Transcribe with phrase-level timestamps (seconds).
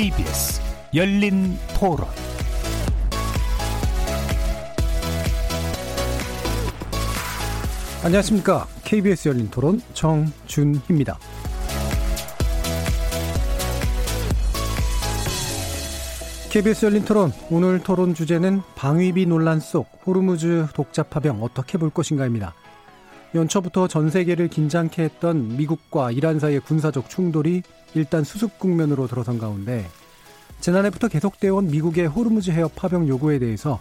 [0.00, 0.62] KBS
[0.94, 2.08] 열린 토론
[8.02, 8.66] 안녕하십니까.
[8.82, 11.18] KBS 열린 토론 정준희입니다.
[16.50, 22.54] KBS 열린 토론 오늘 토론 주제는 방위비 논란 속 호르무즈 독자 파병 어떻게 볼 것인가입니다.
[23.34, 27.62] 연초부터 전 세계를 긴장케 했던 미국과 이란 사이의 군사적 충돌이
[27.94, 29.86] 일단 수습 국면으로 들어선 가운데
[30.60, 33.80] 지난해부터 계속되어 온 미국의 호르무즈 해협 파병 요구에 대해서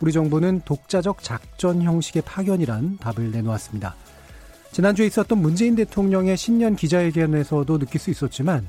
[0.00, 3.94] 우리 정부는 독자적 작전 형식의 파견이란 답을 내놓았습니다.
[4.72, 8.68] 지난주에 있었던 문재인 대통령의 신년 기자회견에서도 느낄 수 있었지만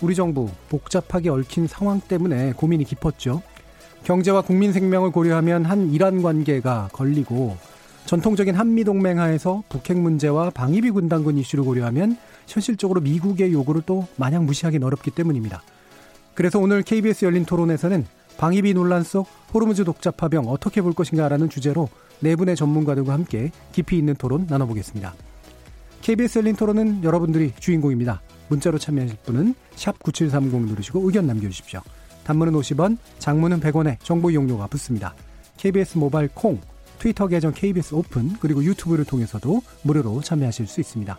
[0.00, 3.42] 우리 정부 복잡하게 얽힌 상황 때문에 고민이 깊었죠.
[4.04, 7.56] 경제와 국민 생명을 고려하면 한 이란 관계가 걸리고
[8.06, 12.16] 전통적인 한미 동맹 하에서 북핵 문제와 방위비 군단군 이슈를 고려하면
[12.50, 15.62] 현실적으로 미국의 요구를 또 마냥 무시하기는 어렵기 때문입니다.
[16.34, 18.06] 그래서 오늘 KBS 열린 토론에서는
[18.38, 21.88] 방위비 논란 속 호르무즈 독자 파병 어떻게 볼 것인가라는 주제로
[22.20, 25.14] 네 분의 전문가들과 함께 깊이 있는 토론 나눠보겠습니다.
[26.02, 28.22] KBS 열린 토론은 여러분들이 주인공입니다.
[28.48, 29.54] 문자로 참여하실 분은
[30.02, 31.82] 9730 누르시고 의견 남겨주십시오.
[32.24, 35.14] 단문은 50원, 장문은 100원의 정보 이용료가 붙습니다.
[35.56, 36.60] KBS 모바일 콩,
[36.98, 41.18] 트위터 계정 KBS 오픈, 그리고 유튜브를 통해서도 무료로 참여하실 수 있습니다.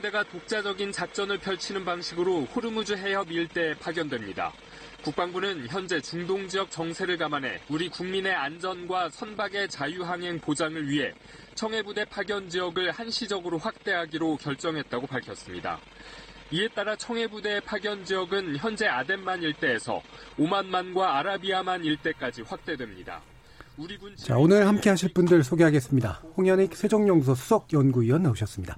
[0.00, 4.52] 청해부대가 독자적인 작전을 펼치는 방식으로 호르무즈 해협 일대에 파견됩니다.
[5.04, 11.12] 국방부는 현재 중동 지역 정세를 감안해 우리 국민의 안전과 선박의 자유항행 보장을 위해
[11.54, 15.78] 청해부대 파견 지역을 한시적으로 확대하기로 결정했다고 밝혔습니다.
[16.50, 20.02] 이에 따라 청해부대 파견 지역은 현재 아덴만 일대에서
[20.38, 23.20] 오만만과 아라비아만 일대까지 확대됩니다.
[23.76, 26.22] 우리 군 자, 오늘 함께 하실 분들 소개하겠습니다.
[26.36, 28.76] 홍현익 세종연구소 수석 연구위원 나오셨습니다.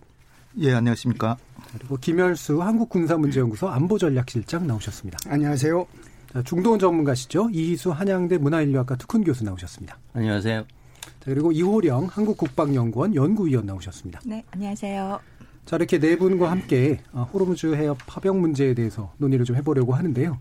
[0.58, 1.36] 예, 안녕하십니까.
[1.72, 5.18] 그리고 김열수 한국군사문제연구소 안보전략실장 나오셨습니다.
[5.26, 5.86] 안녕하세요.
[6.32, 7.50] 자, 중동 전문가시죠.
[7.50, 9.98] 이희수 한양대 문화인류학과 특훈 교수 나오셨습니다.
[10.12, 10.62] 안녕하세요.
[10.62, 14.20] 자, 그리고 이호령 한국국방연구원 연구위원 나오셨습니다.
[14.26, 15.20] 네, 안녕하세요.
[15.64, 20.38] 자, 이렇게 네 분과 함께 어, 호르무즈 해협 파병 문제에 대해서 논의를 좀 해보려고 하는데요.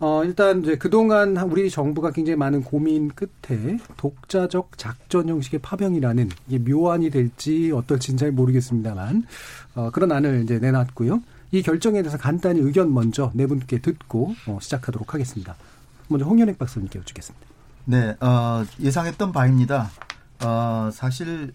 [0.00, 6.58] 어, 일단 이제 그동안 우리 정부가 굉장히 많은 고민 끝에 독자적 작전 형식의 파병이라는 이게
[6.58, 9.24] 묘안이 될지 어떨지 잘 모르겠습니다만,
[9.74, 11.22] 어, 그런 안을 이제 내놨고요.
[11.50, 15.56] 이 결정에 대해서 간단히 의견 먼저 네 분께 듣고 어, 시작하도록 하겠습니다.
[16.08, 17.46] 먼저 홍현익 박사님께 여쭙겠습니다.
[17.86, 19.90] 네, 어, 예상했던 바입니다.
[20.44, 21.52] 어, 사실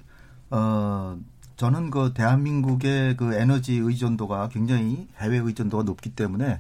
[0.50, 1.18] 어,
[1.56, 6.60] 저는 그 대한민국의 그 에너지 의존도가 굉장히 해외 의존도가 높기 때문에 에,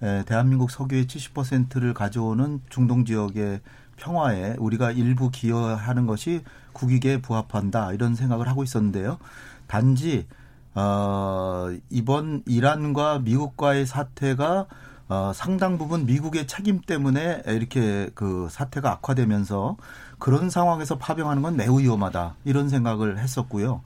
[0.00, 3.60] 대한민국 석유의 70%를 가져오는 중동 지역의
[3.96, 6.42] 평화에 우리가 일부 기여하는 것이
[6.72, 9.18] 국익에 부합한다 이런 생각을 하고 있었는데요.
[9.66, 10.26] 단지
[10.74, 14.66] 어, 이번 이란과 미국과의 사태가
[15.08, 19.76] 어, 상당 부분 미국의 책임 때문에 이렇게 그 사태가 악화되면서
[20.18, 23.82] 그런 상황에서 파병하는 건 매우 위험하다 이런 생각을 했었고요.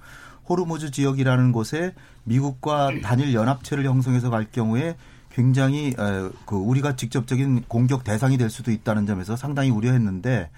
[0.49, 1.95] 호르무즈 지역이라는 곳에
[2.25, 4.97] 미국과 단일 연합체를 형성해서 갈 경우에
[5.33, 5.95] 굉장히
[6.47, 10.51] 그 우리가 직접적인 공격 대상이 될 수도 있다는 점에서 상당히 우려했는데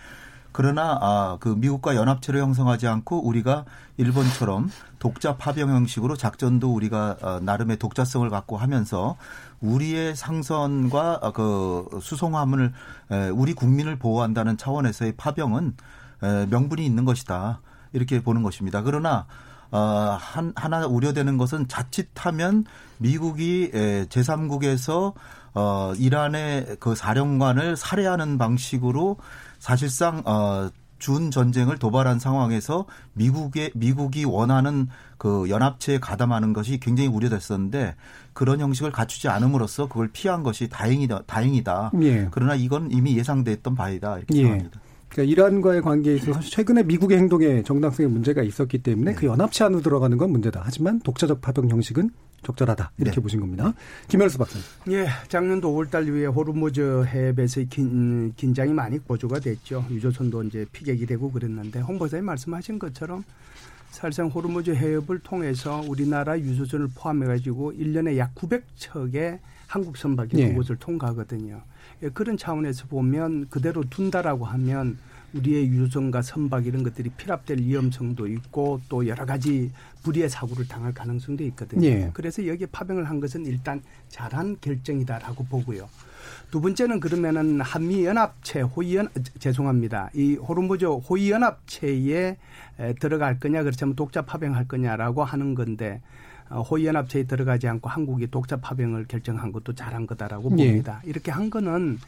[0.52, 3.64] 그러나 아, 그 미국과 연합체를 형성하지 않고 우리가
[3.96, 9.16] 일본처럼 독자 파병 형식으로 작전도 우리가 어, 나름의 독자성을 갖고 하면서
[9.60, 12.72] 우리의 상선과 어, 그 수송함을
[13.10, 15.74] 에, 우리 국민을 보호한다는 차원에서의 파병은
[16.22, 17.60] 에, 명분이 있는 것이다
[17.94, 18.82] 이렇게 보는 것입니다.
[18.82, 19.26] 그러나
[19.72, 22.64] 어, 한, 하나 우려되는 것은 자칫하면
[22.98, 25.14] 미국이 제3국에서
[25.54, 29.16] 어, 이란의 그 사령관을 살해하는 방식으로
[29.58, 34.88] 사실상 어, 준 전쟁을 도발한 상황에서 미국의 미국이 원하는
[35.18, 37.96] 그 연합체에 가담하는 것이 굉장히 우려됐었는데
[38.32, 41.90] 그런 형식을 갖추지 않음으로써 그걸 피한 것이 다행이다 다행이다.
[42.02, 42.28] 예.
[42.30, 44.42] 그러나 이건 이미 예상됐던 바이다 이렇게 예.
[44.42, 44.80] 생각합니다.
[45.12, 49.16] 그러니까 이란과의 관계에 있어서 최근에 미국의 행동에 정당성에 문제가 있었기 때문에 네.
[49.16, 50.62] 그 연합체 안으로 들어가는 건 문제다.
[50.64, 52.10] 하지만 독자적 파병 형식은
[52.42, 52.92] 적절하다.
[52.98, 53.20] 이렇게 네.
[53.20, 53.72] 보신 겁니다.
[54.08, 54.64] 김현수 박사님.
[54.90, 59.84] 예, 작년도 5월달 이후에 호르무즈 해협에서의 긴, 긴장이 많이 고조가 됐죠.
[59.90, 63.22] 유조선도 이제 피격이 되고 그랬는데 홍 박사님 말씀하신 것처럼
[63.90, 70.48] 사실상 호르무즈 해협을 통해서 우리나라 유조선을 포함해 가지고 1년에 약 900척의 한국 선박이 예.
[70.48, 71.60] 그곳을 통과하거든요.
[72.02, 74.98] 예, 그런 차원에서 보면 그대로 둔다라고 하면
[75.34, 79.70] 우리의 유조선과 선박 이런 것들이 필압될 위험성도 있고 또 여러 가지
[80.02, 81.86] 불의의 사고를 당할 가능성도 있거든요.
[81.86, 82.10] 예.
[82.12, 85.88] 그래서 여기에 파병을 한 것은 일단 잘한 결정이다라고 보고요.
[86.50, 89.08] 두 번째는 그러면은 한미 연합체 호위연
[89.38, 90.10] 죄송합니다.
[90.14, 92.36] 이 호르무즈 호위 연합체에
[92.78, 96.21] 에, 들어갈 거냐 그렇지만 독자 파병할 거냐라고 하는 건데 어,
[96.60, 100.66] 호위 연합체에 들어가지 않고 한국이 독자 파병을 결정한 것도 잘한 거다라고 예.
[100.66, 101.00] 봅니다.
[101.04, 101.98] 이렇게 한 거는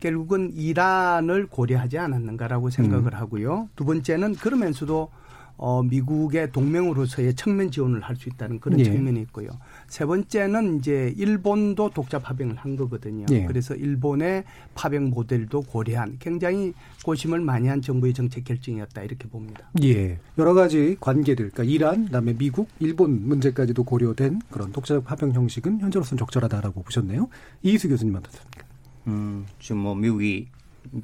[0.00, 3.68] 결국은 이란을 고려하지 않았는가라고 생각을 하고요.
[3.76, 5.10] 두 번째는 그러면서도
[5.56, 8.84] 어, 미국의 동맹으로서의 측면 지원을 할 수 있다는 그런 예.
[8.84, 9.48] 측면이 있고요.
[9.88, 13.26] 세 번째는 이제 일본도 독자 파병을 한 거거든요.
[13.30, 13.44] 예.
[13.46, 14.44] 그래서 일본의
[14.74, 16.72] 파병 모델도 고려한 굉장히
[17.04, 19.70] 고심을 많이 한 정부의 정책 결정이었다 이렇게 봅니다.
[19.82, 20.18] 예.
[20.38, 26.18] 여러 가지 관계들, 그러니까 이란, 그다음에 미국, 일본 문제까지도 고려된 그런 독자적 파병 형식은 현재로서는
[26.18, 27.28] 적절하다라고 보셨네요.
[27.62, 28.66] 이희수 교수님 어떻습니까?
[29.08, 30.48] 음, 지금 뭐 미국이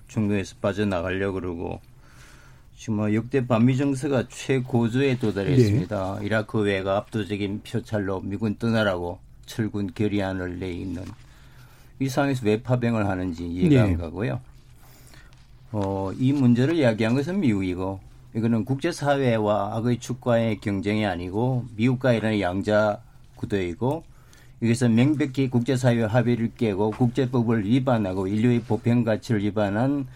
[0.09, 1.81] 중동에서 빠져나가려고 그러고
[2.79, 6.21] 지금 뭐 역대 반미 정세가 최고조에 도달했습니다.
[6.23, 11.03] 이라크 외가 압도적인 표찰로 미군 떠나라고 철군 결의안을 내 있는
[11.99, 13.81] 이 상황에서 왜 파병을 하는지 이해가 예.
[13.81, 14.41] 안 가고요.
[15.73, 17.99] 어, 이 문제를 이야기한 것은 미국이고
[18.37, 23.01] 이거는 국제사회와 악의 축과의 경쟁이 아니고 미국과 이란의 양자
[23.35, 24.05] 구도이고
[24.63, 30.07] 여기서 명백히 국제사회 합의를 깨고 국제법을 위반하고 인류의 보편 가치를 위반한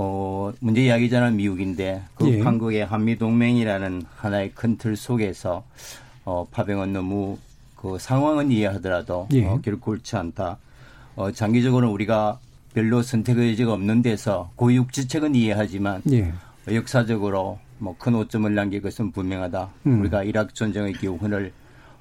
[0.00, 2.40] 어, 문제 이야기자는 미국인데 그 예.
[2.40, 5.64] 한국의 한미 동맹이라는 하나의 큰 틀 속에서
[6.24, 7.36] 어, 파병은 너무
[7.74, 9.44] 그 상황은 이해하더라도 예.
[9.44, 10.58] 어, 결코 옳지 않다.
[11.16, 12.38] 어, 장기적으로 우리가
[12.74, 16.32] 별로 선택의 여지가 없는 데서 고육지책은 이해하지만 예.
[16.72, 19.68] 역사적으로 뭐 큰 오점을 남길 것은 분명하다.
[19.86, 20.00] 음.
[20.00, 21.50] 우리가 이라크 전쟁의 교훈을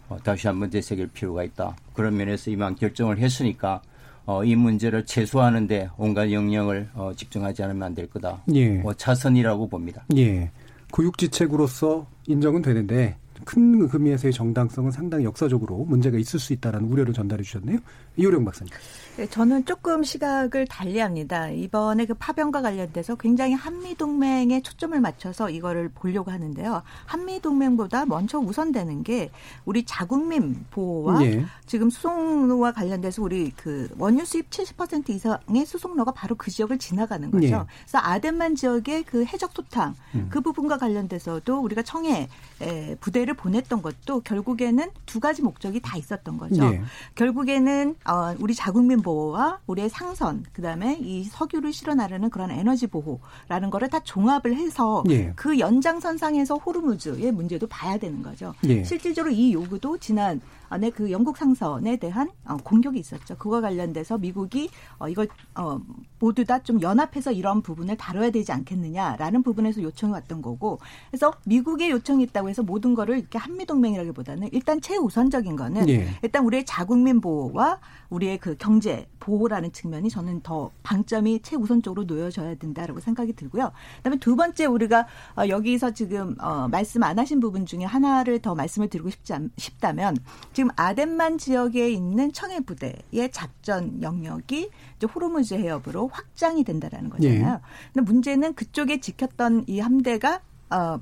[0.10, 1.76] 어, 다시 한번 되새길 필요가 있다.
[1.94, 3.82] 그런 면에서 이만 결정을 했으니까
[4.28, 8.44] 어, 이 문제를 최소화하는데 온갖 영역을 어, 집중하지 않으면 안 될 거다.
[8.54, 8.82] 예.
[8.84, 10.06] 어, 차선이라고 봅니다.
[10.18, 10.52] 예.
[10.92, 13.16] 고육지책으로서 인정은 되는데
[13.46, 17.80] 큰 의미에서의 정당성은 상당히 역사적으로 문제가 있을 수 있다라는 우려를 전달해 주셨네요.
[18.18, 18.74] 이호령 박사님.
[19.18, 21.50] 네, 저는 조금 시각을 달리합니다.
[21.50, 26.84] 이번에 그 파병과 관련돼서 굉장히 한미 동맹에 초점을 맞춰서 이거를 보려고 하는데요.
[27.06, 29.32] 한미 동맹보다 먼저 우선되는 게
[29.66, 31.46] 우리 자국민 보호와 예.
[31.66, 37.46] 지금 수송로와 관련돼서 우리 그 원유 수입 70% 이상의 수송로가 바로 그 지역을 지나가는 거죠.
[37.46, 37.50] 예.
[37.50, 40.28] 그래서 아덴만 지역의 그 해적 토탕 음.
[40.30, 42.28] 그 부분과 관련돼서도 우리가 청해
[42.62, 46.64] 에, 부대를 보냈던 것도 결국에는 두 가지 목적이 다 있었던 거죠.
[46.66, 46.82] 예.
[47.16, 53.70] 결국에는 어, 우리 자국민 보호와 우리의 상선 그다음에 이 석유를 실어 나르는 그런 에너지 보호라는
[53.70, 55.34] 거를 다 종합을 해서 예.
[55.36, 58.54] 그 연장선상에서 호르무즈의 문제도 봐야 되는 거죠.
[58.66, 58.84] 예.
[58.84, 63.38] 실질적으로 이 요구도 지난 안에 그 영국 상선에 대한 어, 공격이 있었죠.
[63.38, 64.70] 그와 관련돼서 미국이
[65.00, 65.80] 어, 이걸 어,
[66.20, 70.80] 모두 다 좀 연합해서 이런 부분을 다뤄야 되지 않겠느냐라는 부분에서 요청이 왔던 거고.
[71.10, 76.10] 그래서 미국의 요청이 있다고 해서 모든 거를 이렇게 한미 동맹이라기보다는 일단 최우선적인 거는 예.
[76.24, 83.00] 일단 우리의 자국민 보호와 우리의 그 경제 보호라는 측면이 저는 더 방점이 최우선적으로 놓여져야 된다라고
[83.00, 83.72] 생각이 들고요.
[83.98, 88.56] 그다음에 두 번째 우리가 어, 여기서 지금 어, 말씀 안 하신 부분 중에 하나를 더
[88.56, 90.18] 말씀을 드리고 싶지 않, 싶다면
[90.54, 97.62] 지금 아덴만 지역에 있는 청해 부대의 작전 영역이 이제 호르무즈 해협으로 확장이 된다라는 거잖아요.
[97.94, 101.00] 근데 문제는 그쪽에 지켰던 이 함대가 어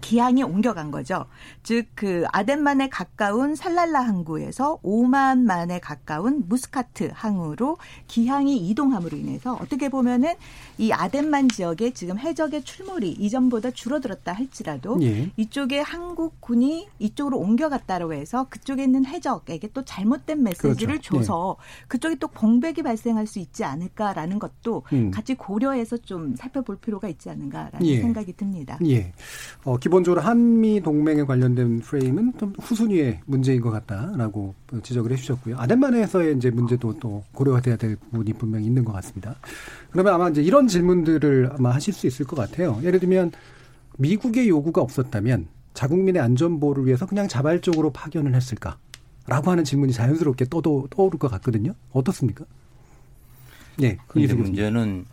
[0.00, 1.26] 기항이 옮겨간 거죠.
[1.62, 7.76] 즉 그 아덴만에 가까운 살랄라 항구에서 오만 만에 가까운 무스카트 항으로
[8.06, 10.32] 기항이 이동함으로 인해서 어떻게 보면은
[10.78, 15.30] 이 아덴만 지역에 지금 해적의 출몰이 이전보다 줄어들었다 할지라도 예.
[15.36, 21.18] 이쪽에 한국 군이 이쪽으로 옮겨갔다고 해서 그쪽에 있는 해적에게 또 잘못된 메시지를 그렇죠.
[21.18, 25.10] 줘서 그쪽에 또 공백이 발생할 수 있지 않을까라는 것도 음.
[25.10, 28.00] 같이 고려해서 좀 살펴볼 필요가 있지 않은가라는 예.
[28.00, 28.78] 생각이 듭니다.
[28.86, 29.12] 예.
[29.64, 34.54] 어, 기본적으로 한미 동맹에 관련된 프레임은 좀 후순위의 문제인 것 같다라고
[34.84, 35.58] 지적을 해주셨고요.
[35.58, 39.34] 아덴만에서의 이제 문제도 또 고려해야 될 부분이 분명히 있는 것 같습니다.
[39.90, 42.78] 그러면 아마 이제 이런 질문들을 아마 하실 수 있을 것 같아요.
[42.84, 43.32] 예를 들면
[43.98, 48.78] 미국의 요구가 없었다면 자국민의 안전보호를 위해서 그냥 자발적으로 파견을 했을까?
[49.26, 51.74] 라고 하는 질문이 자연스럽게 떠도, 떠오를 것 같거든요.
[51.90, 52.44] 어떻습니까?
[53.82, 53.98] 예.
[54.06, 54.62] 근데 이승규 교수님.
[54.62, 55.04] 문제는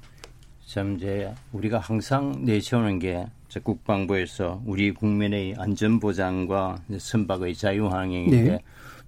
[0.68, 3.26] 참 이제 우리가 항상 내세우는 게
[3.60, 8.60] 국방부에서 우리 국민의 안전 보장과 이제 선박의 자유 항행인데 네.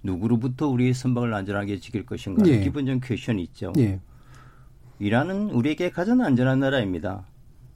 [0.02, 2.60] 누구로부터 우리 선박을 안전하게 지킬 것인가 예.
[2.60, 3.72] 기본적인 퀘션이 있죠.
[3.78, 4.00] 예.
[4.98, 7.24] 이란은 우리에게 가장 안전한 나라입니다.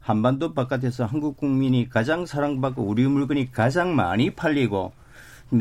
[0.00, 4.92] 한반도 바깥에서 한국 국민이 가장 사랑받고 우리 물건이 가장 많이 팔리고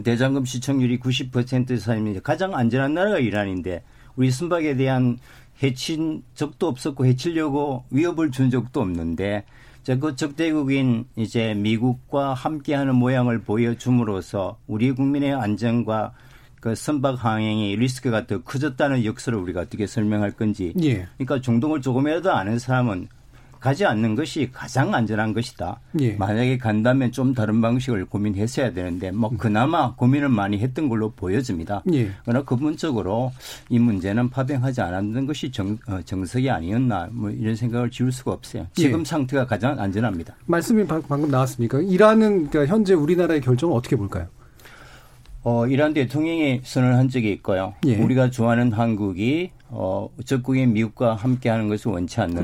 [0.04, 3.84] 대장금 시청률이 90% 사이면 가장 안전한 나라가 이란인데
[4.16, 5.18] 우리 선박에 대한
[5.62, 9.46] 해친 적도 없었고 해치려고 위협을 준 적도 없는데
[9.86, 16.14] 그 적대국인 이제 미국과 함께하는 모양을 보여줌으로써 우리 국민의 안전과
[16.62, 20.74] 그 선박 항행의 리스크가 더 커졌다는 역설을 우리가 어떻게 설명할 건지.
[20.82, 21.08] 예.
[21.18, 23.10] 그러니까 중동을 조금이라도 아는 사람은
[23.64, 25.80] 가지 않는 것이 가장 안전한 것이다.
[26.02, 26.12] 예.
[26.18, 31.82] 만약에 간다면 좀 다른 방식을 고민했어야 되는데 뭐 그나마 고민을 많이 했던 걸로 보여집니다.
[31.94, 32.10] 예.
[32.26, 33.32] 그러나 근본적으로
[33.70, 38.68] 이 문제는 파병하지 않았는 것이 정, 어, 정석이 아니었나 뭐 이런 생각을 지울 수가 없어요.
[38.74, 39.04] 지금 예.
[39.06, 40.36] 상태가 가장 안전합니다.
[40.46, 41.80] 말씀이 방- 방금 나왔습니까?
[41.80, 44.28] 이란은 그러니까 현재 우리나라의 결정을 어떻게 볼까요?
[45.46, 47.76] 어, 이란 대통령이 선언한 적이 있고요.
[47.86, 47.96] 예.
[47.96, 52.42] 우리가 좋아하는 한국이 어, 적국인 미국과 함께하는 것을 원치 않는다.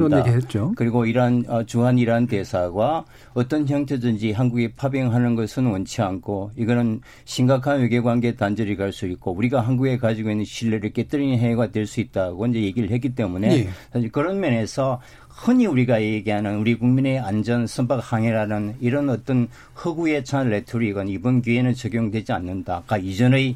[0.76, 3.06] 그리고 이란 어, 주한 이란 대사가
[3.36, 9.62] 어떤 형태든지 한국이 파병하는 것은 원치 않고 이거는 심각한 외교관계 단절이 갈 수 있고 우리가
[9.62, 13.70] 한국에 가지고 있는 신뢰를 깨뜨리는 행위가 될 수 있다고 이제 얘기를 했기 때문에 예.
[13.94, 19.48] 사실 그런 면에서 흔히 우리가 얘기하는 우리 국민의 안전 선박 항해라는 이런 어떤
[19.86, 22.84] 허구에 찬 레토릭은 이번 기회는 적용되지 않는다.
[22.86, 23.56] 그러니까 이전의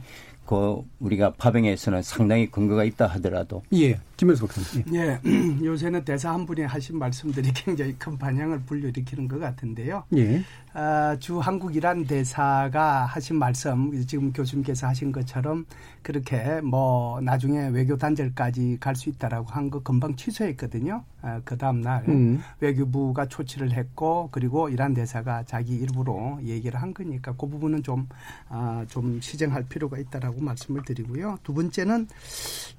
[0.54, 3.98] 그 우리가 파병에서는 상당히 근거가 있다 하더라도 예.
[4.24, 4.86] 김현수 박사님.
[4.96, 5.20] 예.
[5.26, 10.06] 예, 요새는 대사 한 분이 하신 말씀들이 굉장히 큰 반향을 불러일으키는 것 같은데요.
[10.16, 10.42] 예.
[10.76, 15.66] 아, 주 한국 이란 대사가 하신 말씀 지금 교수님께서 하신 것처럼
[16.02, 21.04] 그렇게 뭐 나중에 외교 단절까지 갈 수 있다라고 한 거 금방 취소했거든요.
[21.22, 22.42] 아, 그 다음 날 음.
[22.60, 28.08] 외교부가 조치를 했고 그리고 이란 대사가 자기 일부로 얘기를 한 거니까 그 부분은 좀
[28.50, 31.40] 아, 좀 시정할 필요가 있다라고 말씀을 드리고요.
[31.44, 32.08] 두 번째는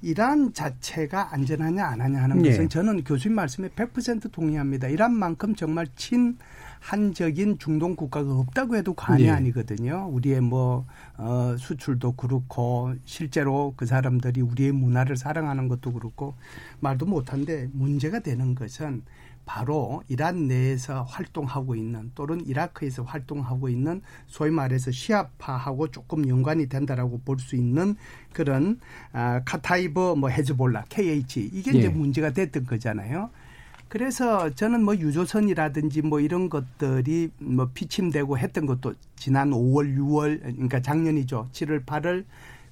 [0.01, 2.51] 이란 자체가 안전하냐 안 하냐 하는 예.
[2.51, 4.87] 것은 저는 교수님 말씀에 100% 동의합니다.
[4.87, 6.37] 이란 만큼 정말 친
[6.79, 9.29] 한적인 중동 국가가 없다고 해도 과언이 예.
[9.31, 10.07] 아니거든요.
[10.11, 10.85] 우리의 뭐
[11.17, 16.35] 어, 수출도 그렇고 실제로 그 사람들이 우리의 문화를 사랑하는 것도 그렇고
[16.79, 19.03] 말도 못한데 문제가 되는 것은
[19.45, 27.21] 바로 이란 내에서 활동하고 있는 또는 이라크에서 활동하고 있는 소위 말해서 시아파하고 조금 연관이 된다라고
[27.23, 27.95] 볼 수 있는
[28.33, 28.79] 그런
[29.11, 31.77] 아, 카타이버 뭐 헤즈볼라 KH 이게 예.
[31.77, 33.29] 이제 문제가 됐던 거잖아요.
[33.87, 40.81] 그래서 저는 뭐 유조선이라든지 뭐 이런 것들이 뭐 피침되고 했던 것도 지난 5월, 6월 그러니까
[40.81, 41.49] 작년이죠.
[41.51, 42.25] 7월, 8월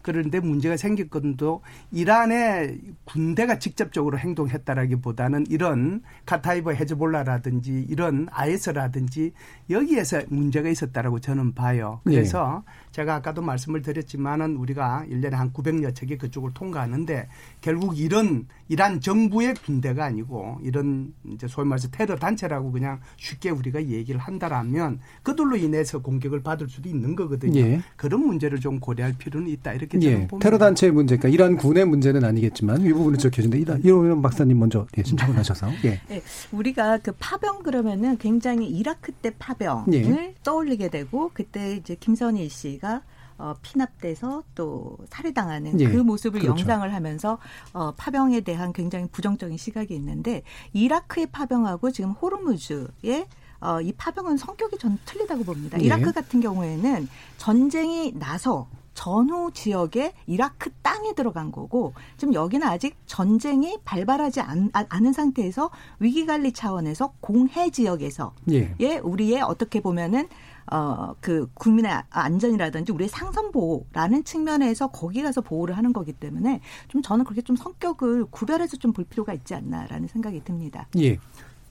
[0.03, 9.31] 그런데 문제가 생겼건도 이란의 군대가 직접적으로 행동했다라기보다는 이런 카타이버 헤즈볼라라든지 이런 아이스라든지
[9.69, 12.01] 여기에서 문제가 있었다라고 저는 봐요.
[12.03, 17.29] 그래서 제가 아까도 말씀을 드렸지만은 우리가 1년에 한 900여 척이 그쪽을 통과하는데
[17.62, 23.86] 결국 이런 이란 정부의 군대가 아니고 이런 이제 소위 말해서 테러 단체라고 그냥 쉽게 우리가
[23.86, 27.60] 얘기를 한다라면 그들로 인해서 공격을 받을 수도 있는 거거든요.
[27.60, 27.81] 예.
[27.95, 30.27] 그런 문제를 좀 고려할 필요는 있다 이렇게 예.
[30.39, 33.77] 테러 단체의 문제, 그러니까 이란 군의 문제는 아니겠지만 이 부분은 적혀진다.
[33.83, 35.67] 이런 박사님 먼저 예, 신청을 하셔서.
[35.85, 36.01] 예.
[36.07, 36.21] 네,
[36.51, 40.35] 우리가 그 파병 그러면은 굉장히 이라크 때 파병을 예.
[40.43, 43.01] 떠올리게 되고 그때 이제 김선일 씨가
[43.38, 46.59] 어, 피납돼서 또 살해당하는 예, 그 모습을 그렇죠.
[46.59, 47.39] 영상을 하면서
[47.73, 53.27] 어, 파병에 대한 굉장히 부정적인 시각이 있는데 이라크의 파병하고 지금 호르무즈의
[53.59, 55.79] 어, 이 파병은 성격이 전 틀리다고 봅니다.
[55.79, 55.85] 예.
[55.85, 57.07] 이라크 같은 경우에는
[57.38, 64.85] 전쟁이 나서 전후 지역에 이라크 땅에 들어간 거고 지금 여기는 아직 전쟁이 발발하지 않, 아-
[64.89, 65.69] 않은 상태에서
[66.00, 68.75] 위기 관리 차원에서 공해 지역에서 예.
[68.79, 70.27] 예 우리의 어떻게 보면은
[70.71, 76.62] 어 그 국민의 아- 안전이라든지 우리의 상선 보호라는 측면에서 거기 가서 보호를 하는 거기 때문에
[76.88, 80.88] 좀 저는 그렇게 좀 성격을 구별해서 좀 볼 필요가 있지 않나라는 생각이 듭니다.
[81.00, 81.17] 예.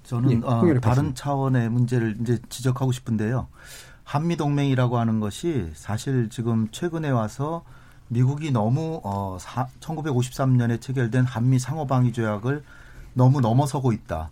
[0.05, 1.15] 저는 예, 어, 다른.
[1.15, 3.47] 차원의 문제를 이제 지적하고 싶은데요.
[4.13, 7.65] 한미 동맹이라고 하는 것이 사실 지금 최근에 와서
[8.09, 12.63] 미국이 너무 어, 사, 1953년에 체결된 한미 상호 방위 조약을
[13.15, 14.29] 너무 넘어서고 있다.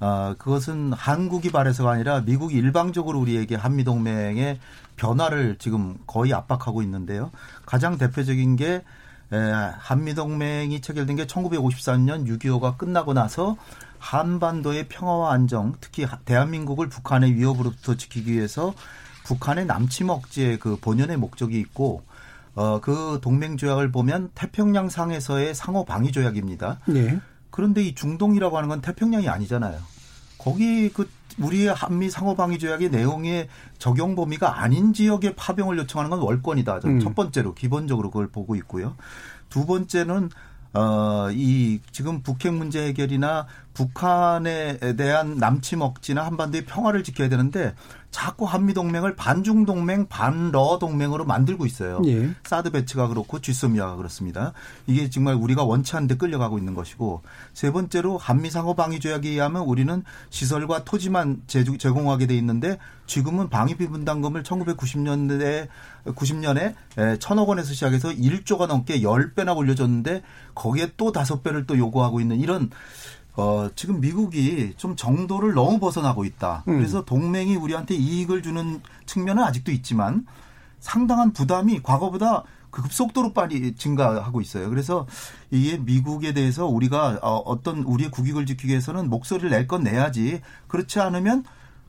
[0.00, 4.60] 어, 그것은 한국이 바래서가 아니라 미국이 일방적으로 우리에게 한미 동맹의
[4.96, 7.30] 변화를 지금 거의 압박하고 있는데요.
[7.66, 8.82] 가장 대표적인 게
[9.30, 9.36] 에,
[9.76, 13.58] 한미 동맹이 체결된 게 1953년 6.25가 끝나고 나서
[13.98, 18.72] 한반도의 평화와 안정, 특히 하- 대한민국을 북한의 위협으로부터 지키기 위해서
[19.28, 22.02] 북한의 남침 억제의 그 본연의 목적이 있고
[22.54, 26.80] 어, 그 동맹 조약을 보면 태평양 상에서의 상호 방위 조약입니다.
[26.94, 27.20] 예.
[27.50, 29.78] 그런데 이 중동이라고 하는 건 태평양이 아니잖아요.
[30.38, 36.20] 거기 그 우리의 한미 상호 방위 조약의 내용의 적용 범위가 아닌 지역에 파병을 요청하는 건
[36.20, 36.80] 월권이다.
[36.86, 37.00] 음.
[37.00, 38.96] 첫 번째로 기본적으로 그걸 보고 있고요.
[39.50, 40.30] 두 번째는
[40.72, 47.74] 어, 이 지금 북핵 문제 해결이나 북한에 대한 남치 먹지나 한반도의 평화를 지켜야 되는데
[48.10, 52.00] 자꾸 한미 동맹을 반중 동맹, 반러 동맹으로 만들고 있어요.
[52.06, 52.30] 예.
[52.44, 54.52] 사드 배치가 그렇고 쥐소미아가 그렇습니다.
[54.86, 57.22] 이게 정말 우리가 원치 않는데 끌려가고 있는 것이고
[57.52, 63.88] 세 번째로 한미 상호 방위 조약에 의하면 우리는 시설과 토지만 제공하게 돼 있는데 지금은 방위비
[63.88, 65.68] 분담금을 1990년대
[66.06, 66.74] 90년에
[67.20, 70.22] 천억 원에서 시작해서 1조가 넘게 10배나 올려줬는데
[70.54, 72.70] 거기에 또 다섯 배를 또 요구하고 있는 이런
[73.38, 76.64] 어, 지금 미국이 좀 정도를 너무 벗어나고 있다.
[76.66, 76.76] 음.
[76.78, 80.26] 그래서 동맹이 우리한테 이익을 주는 측면은 아직도 있지만
[80.80, 82.42] 상당한 부담이 과거보다
[82.72, 84.68] 급속도로 빨리 증가하고 있어요.
[84.68, 85.06] 그래서
[85.52, 90.40] 이게 미국에 대해서 우리가 어, 어떤 우리의 국익을 지키기 위해서는 목소리를 낼 건 내야지.
[90.66, 91.44] 그렇지 않으면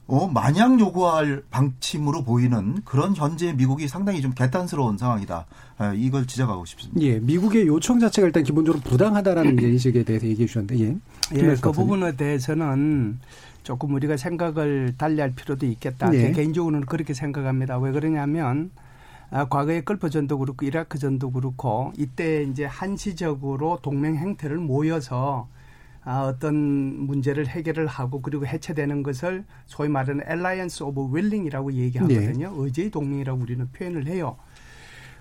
[0.09, 5.45] 어, 마냥 요구할 방침으로 보이는 그런 현재 미국이 상당히 좀 개탄스러운 상황이다.
[5.81, 6.99] 예, 이걸 지적하고 싶습니다.
[7.01, 10.97] 예, 미국의 요청 자체가 일단 기본적으로 부당하다라는 인식에 대해서 얘기해 주셨는데, 예.
[11.35, 13.19] 예, 그 부분에 대해서는
[13.61, 16.11] 조금 우리가 생각을 달리할 필요도 있겠다.
[16.15, 16.31] 예.
[16.31, 17.77] 개인적으로는 그렇게 생각합니다.
[17.77, 18.71] 왜 그러냐면
[19.29, 25.47] 아, 과거의 걸프 전도 그렇고 이라크 전도 그렇고 이때 이제 한시적으로 동맹 행태를 모여서
[26.09, 32.49] 아, 어떤 문제를 해결을 하고 그리고 해체되는 것을 소위 말하는 Alliance of Willing이라고 얘기하거든요.
[32.49, 32.55] 네.
[32.57, 34.35] 의제의 동맹이라고 우리는 표현을 해요.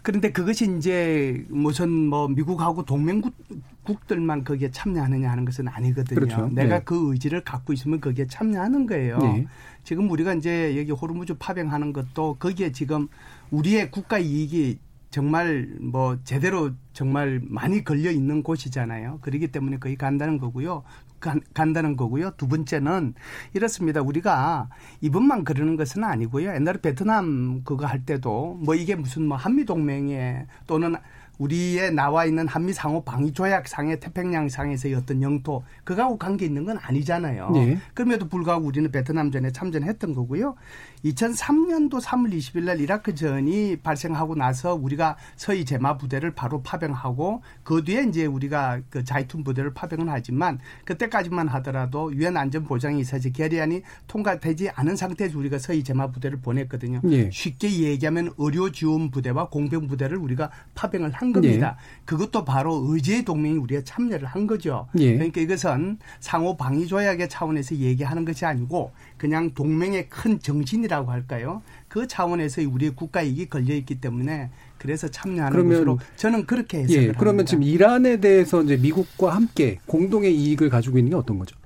[0.01, 6.21] 그런데 그것이 이제 무슨 뭐 미국하고 동맹국들만 거기에 참여하느냐 하는 것은 아니거든요.
[6.21, 6.49] 그렇죠.
[6.49, 6.85] 내가 네.
[6.87, 9.19] 그 의지를 갖고 있으면 거기에 참여하는 거예요.
[9.19, 9.47] 네.
[9.85, 13.09] 지금 우리가 이제 여기 호르무즈 파병하는 것도 거기에 지금
[13.51, 14.79] 우리의 국가 이익이
[15.11, 19.19] 정말 뭐 제대로 정말 많이 걸려 있는 곳이잖아요.
[19.23, 20.83] 그렇기 때문에 거의 간다는 거고요.
[21.21, 22.33] 간, 간다는 거고요.
[22.37, 23.15] 두 번째는
[23.55, 24.01] 이렇습니다.
[24.03, 24.69] 우리가
[25.01, 26.55] 이번만 그러는 것은 아니고요.
[26.55, 30.95] 옛날에 베트남 그거 할 때도 뭐 이게 무슨 뭐 한미 동맹에 또는
[31.39, 36.65] 우리에 나와 있는 한미 상호 방위 조약 상의 태평양 상에서의 어떤 영토 그거하고 관계 있는
[36.65, 37.51] 건 아니잖아요.
[37.51, 37.79] 네.
[37.95, 40.57] 그럼에도 불구하고 우리는 베트남 전에 참전했던 거고요.
[41.05, 47.85] 2003년도 3월 20일 날 이라크 전이 발생하고 나서 우리가 서희 제마 부대를 바로 파병하고 그
[47.85, 53.83] 뒤에 이제 우리가 그 자이툰 부대를 파병을 하지만 그때까지만 하더라도 유엔 안전 보장이 있어서 결의안이
[54.07, 57.01] 통과되지 않은 상태에서 우리가 서희 제마 부대를 보냈거든요.
[57.11, 57.31] 예.
[57.31, 61.77] 쉽게 얘기하면 의료 지원 부대와 공병 부대를 우리가 파병을 한 겁니다.
[61.79, 62.03] 예.
[62.05, 64.89] 그것도 바로 의제의 동맹이 우리가 참여를 한 거죠.
[64.99, 65.15] 예.
[65.15, 71.63] 그러니까 이것은 상호 방위 조약의 차원에서 얘기하는 것이 아니고 그냥 동맹의 큰 정신이라고 할까요?
[71.89, 77.03] 그 차원에서 우리의 국가 이익이 걸려 있기 때문에 그래서 참여하는 그러면, 것으로 저는 그렇게 해석을
[77.03, 77.45] 예, 그러면 합니다.
[77.51, 81.57] 지금 이란에 대해서 이제 미국과 함께 공동의 이익을 가지고 있는 게 어떤 거죠?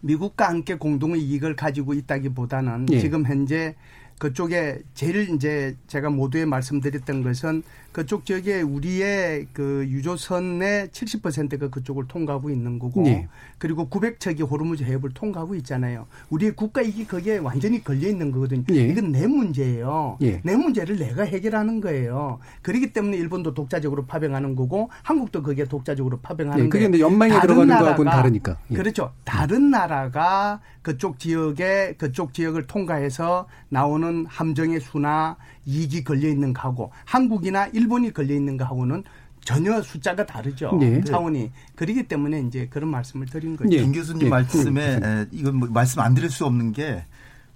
[0.00, 3.00] 미국과 함께 공동의 이익을 가지고 있다기보다는 예.
[3.00, 3.74] 지금 현재
[4.18, 7.62] 그쪽에 제일 이제 제가 모두에 말씀드렸던 것은
[7.94, 13.28] 그쪽 지역에 우리의 그 유조선의 70%가 그쪽을 통과하고 있는 거고 네.
[13.56, 16.08] 그리고 900척이 호르무즈 해협을 통과하고 있잖아요.
[16.28, 18.64] 우리의 국가 이익이 거기에 완전히 걸려 있는 거거든요.
[18.66, 18.88] 네.
[18.88, 20.18] 이건 내 문제예요.
[20.20, 20.40] 네.
[20.42, 22.40] 내 문제를 내가 해결하는 거예요.
[22.62, 26.88] 그렇기 때문에 일본도 독자적으로 파병하는 거고 한국도 거기에 독자적으로 파병하는 거예요.
[26.88, 28.58] 그게 연맹에 들어가는 거하고는 다르니까.
[28.72, 28.74] 예.
[28.74, 29.12] 그렇죠.
[29.22, 37.66] 다른 나라가 그쪽 지역에 그쪽 지역을 통과해서 나오는 함정의 수나 이익이 걸려 있는 거하고 한국이나
[37.68, 39.04] 일본이 걸려 있는 거하고는
[39.44, 40.76] 전혀 숫자가 다르죠.
[40.80, 41.02] 네.
[41.02, 41.52] 차원이.
[41.76, 43.68] 그러기 때문에 이제 그런 말씀을 드린 거죠.
[43.68, 43.82] 네.
[43.82, 44.28] 김 교수님 네.
[44.30, 45.26] 말씀에 네.
[45.32, 47.04] 이건 뭐 말씀 안 드릴 수 없는 게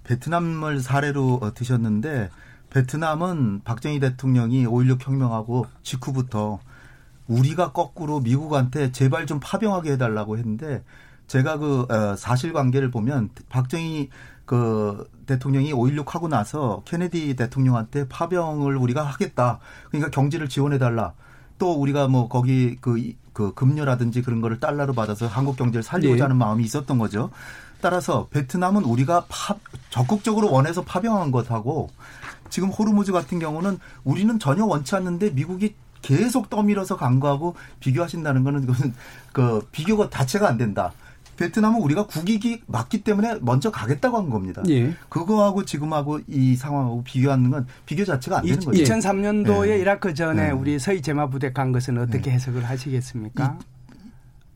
[0.03, 2.29] 베트남을 사례로 어, 드셨는데
[2.69, 6.59] 베트남은 박정희 대통령이 5.16 혁명하고 직후부터
[7.27, 10.83] 우리가 거꾸로 미국한테 제발 좀 파병하게 해달라고 했는데
[11.27, 14.09] 제가 그 어, 사실관계를 보면 박정희
[14.49, 19.59] 그 대통령이 5.16 하고 나서 케네디 대통령한테 파병을 우리가 하겠다.
[19.89, 21.13] 그러니까 경제를 지원해 달라.
[21.59, 22.99] 또 우리가 뭐 거기 그,
[23.31, 26.21] 그 금료라든지 그런 거를 달러로 받아서 한국 경제를 살리고자 네.
[26.23, 27.29] 하는 마음이 있었던 거죠.
[27.79, 29.55] 따라서 베트남은 우리가 파,
[29.91, 31.91] 적극적으로 원해서 파병한 것하고
[32.49, 38.95] 지금 호르무즈 같은 경우는 우리는 전혀 원치 않는데 미국이 계속 떠밀어서 간거하고 비교하신다는 거는 그것은
[39.31, 40.91] 그 비교가 자체가 안 된다.
[41.39, 44.61] 베트남은 우리가 국익이 맞기 때문에 먼저 가겠다고 한 겁니다.
[44.67, 44.93] 예.
[45.07, 48.83] 그거하고 지금하고 이 상황하고 비교하는 건 비교 자체가 안 되는 거죠.
[48.83, 49.79] 2003년도에 예.
[49.79, 50.51] 이라크 전에 예.
[50.51, 52.35] 우리 서희 제마 부대 간 것은 어떻게 예.
[52.35, 53.57] 해석을 하시겠습니까?
[53.57, 53.63] 이,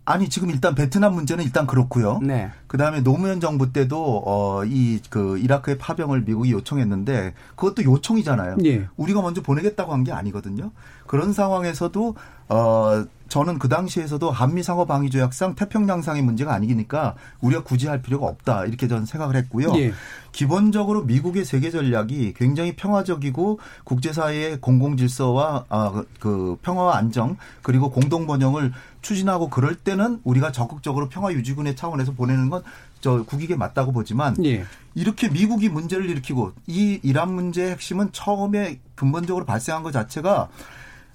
[0.03, 2.19] 아니 지금 일단 베트남 문제는 일단 그렇고요.
[2.21, 2.51] 네.
[2.73, 8.57] 그다음에 노무현 정부 때도 어 이 그 이라크의 파병을 미국이 요청했는데 그것도 요청이잖아요.
[8.65, 8.87] 예.
[8.97, 10.71] 우리가 먼저 보내겠다고 한 게 아니거든요.
[11.05, 12.15] 그런 상황에서도
[12.49, 18.27] 어 저는 그 당시에서도 한미 상호 방위 조약상 태평양상의 문제가 아니니까 우리가 굳이 할 필요가
[18.27, 19.71] 없다 이렇게 저는 생각을 했고요.
[19.77, 19.93] 예.
[20.31, 28.25] 기본적으로 미국의 세계 전략이 굉장히 평화적이고 국제사회의 공공 질서와 아, 그 평화와 안정 그리고 공동
[28.27, 32.62] 번영을 추진하고 그럴 때는 우리가 적극적으로 평화 유지군의 차원에서 보내는 건
[33.01, 34.63] 저 국익에 맞다고 보지만 예.
[34.95, 40.49] 이렇게 미국이 문제를 일으키고 이 이란 문제의 핵심은 처음에 근본적으로 발생한 것 자체가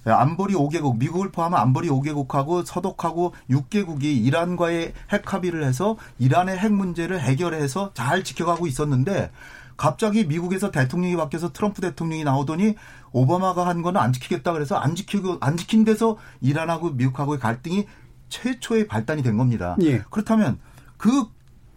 [0.05, 7.19] 안보리 5개국, 미국을 포함한 안보리 5개국하고 서독하고 6개국이 이란과의 핵 합의를 해서 이란의 핵 문제를
[7.19, 9.31] 해결해서 잘 지켜가고 있었는데
[9.75, 12.75] 갑자기 미국에서 대통령이 바뀌어서 트럼프 대통령이 나오더니
[13.11, 17.87] 오바마가 한 거는 안 지키겠다 그래서 안 지키고 안 지킨 데서 이란하고 미국하고의 갈등이
[18.27, 19.75] 최초의 발단이 된 겁니다.
[19.81, 20.03] 예.
[20.09, 20.59] 그렇다면
[20.97, 21.27] 그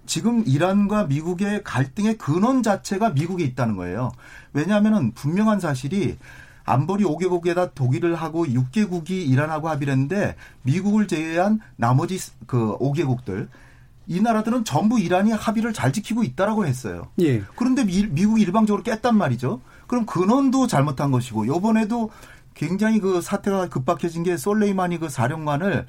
[0.06, 4.12] 지금 이란과 미국의 갈등의 근원 자체가 미국에 있다는 거예요.
[4.52, 6.18] 왜냐하면은 분명한 사실이
[6.64, 13.48] 안보리 5개국에다 독일을 하고 6개국이 이란하고 합의를 했는데 미국을 제외한 나머지 그 5개국들
[14.06, 17.08] 이 나라들은 전부 이란이 합의를 잘 지키고 있다라고 했어요.
[17.20, 17.42] 예.
[17.56, 19.60] 그런데 미, 미국이 일방적으로 깼단 말이죠.
[19.86, 22.10] 그럼 근원도 잘못한 것이고 요번에도
[22.54, 25.86] 굉장히 그 사태가 급박해진 게 솔레이마니 그 사령관을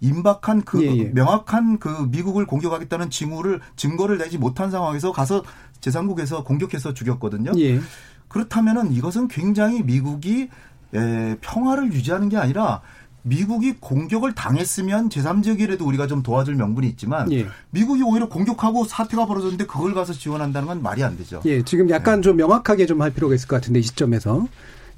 [0.00, 1.04] 임박한 그 예, 예.
[1.04, 5.42] 명확한 그 미국을 공격하겠다는 징후를 증거를 내지 못한 상황에서 가서
[5.80, 7.52] 제3국에서 공격해서 죽였거든요.
[7.58, 7.80] 예.
[8.28, 10.48] 그렇다면은 이것은 굉장히 미국이
[10.94, 12.80] 에, 평화를 유지하는 게 아니라
[13.22, 17.46] 미국이 공격을 당했으면 제3지역이라도 우리가 좀 도와줄 명분이 있지만 예.
[17.70, 21.42] 미국이 오히려 공격하고 사태가 벌어졌는데 그걸 가서 지원한다는 건 말이 안 되죠.
[21.44, 24.46] 예, 지금 약간 좀 명확하게 좀 할 필요가 있을 것 같은데 이 시점에서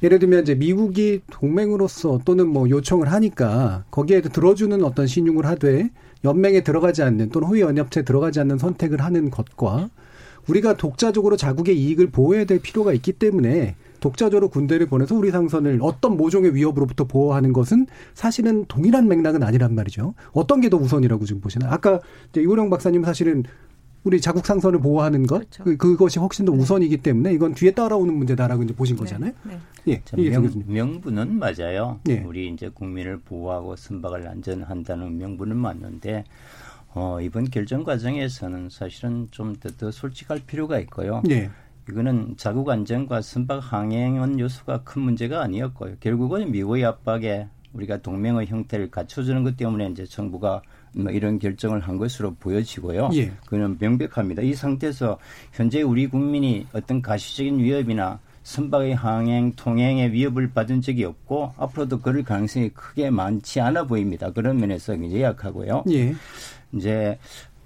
[0.02, 5.90] 예를 들면 이제 미국이 동맹으로서 또는 뭐 요청을 하니까 거기에 들어주는 어떤 신용을 하되
[6.24, 9.90] 연맹에 들어가지 않는 또는 호위 연합체에 들어가지 않는 선택을 하는 것과
[10.48, 16.16] 우리가 독자적으로 자국의 이익을 보호해야 될 필요가 있기 때문에 독자적으로 군대를 보내서 우리 상선을 어떤
[16.16, 20.14] 모종의 위협으로부터 보호하는 것은 사실은 동일한 맥락은 아니란 말이죠.
[20.32, 21.72] 어떤 게 더 우선이라고 지금 보시나요?
[21.72, 23.42] 아까 이제 이호령 박사님 사실은
[24.04, 25.64] 우리 자국 상선을 보호하는 것 그렇죠.
[25.64, 29.32] 그, 그것이 훨씬 더 우선이기 때문에 이건 뒤에 따라오는 문제다라고 이제 보신 거잖아요.
[29.44, 29.58] 네.
[29.88, 30.50] 예, 자, 이게 명.
[30.66, 32.00] 명분은 맞아요.
[32.08, 32.20] 예.
[32.20, 36.24] 우리 이제 국민을 보호하고 선박을 안전한다는 명분은 맞는데
[36.94, 41.22] 어, 이번 결정 과정에서는 사실은 좀더 더 솔직할 필요가 있고요.
[41.30, 41.50] 예,
[41.88, 45.96] 이거는 자국 안전과 선박 항행은 요소가 큰 문제가 아니었고요.
[46.00, 50.62] 결국은 미국의 압박에 우리가 동맹의 형태를 갖춰주는 것 때문에 이제 정부가 뭐
[50.94, 53.11] 이런 결정을 한 것으로 보여지고요.
[53.14, 53.33] 예.
[53.46, 54.42] 그는 명백합니다.
[54.42, 55.18] 이 상태에서
[55.53, 62.22] 현재 우리 국민이 어떤 가시적인 위협이나 선박의 항행, 통행의 위협을 받은 적이 없고 앞으로도 그럴
[62.22, 64.31] 가능성이 크게 많지 않아 보입니다.
[64.33, 65.85] 그런 면에서 굉장히 약하고요.
[65.90, 66.14] 예,
[66.72, 67.18] 이제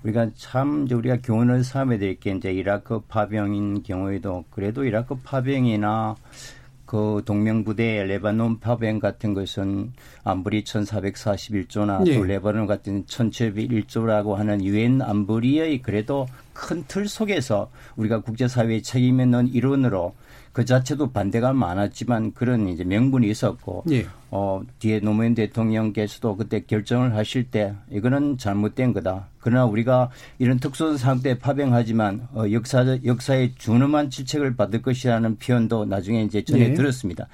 [0.03, 6.17] 우리가 참 우리가 교훈을 삼아야 될 게 이제 이라크 파병인 경우에도 그래도 이라크 파병이나
[6.93, 12.19] 그 동명부대 레바논 파병 같은 것은 안보리 1441조나 예.
[12.19, 19.49] 또 레바논 같은 1701조라고 하는 유엔 안보리의 그래도 큰 틀 속에서 우리가 국제사회의 책임 있는
[19.49, 20.15] 일원으로
[20.53, 24.07] 그 자체도 반대가 많았지만 그런 이제 명분이 있었고 예.
[24.31, 29.29] 어, 뒤에 노무현 대통령께서도 그때 결정을 하실 때 이거는 잘못된 거다.
[29.41, 36.23] 그러나 우리가 이런 특수한 상태에 파병하지만 어, 역사 역사에 준엄한 질책을 받을 것이라는 표현도 나중에
[36.23, 36.75] 이제 전해 예.
[36.75, 37.29] 들었습니다.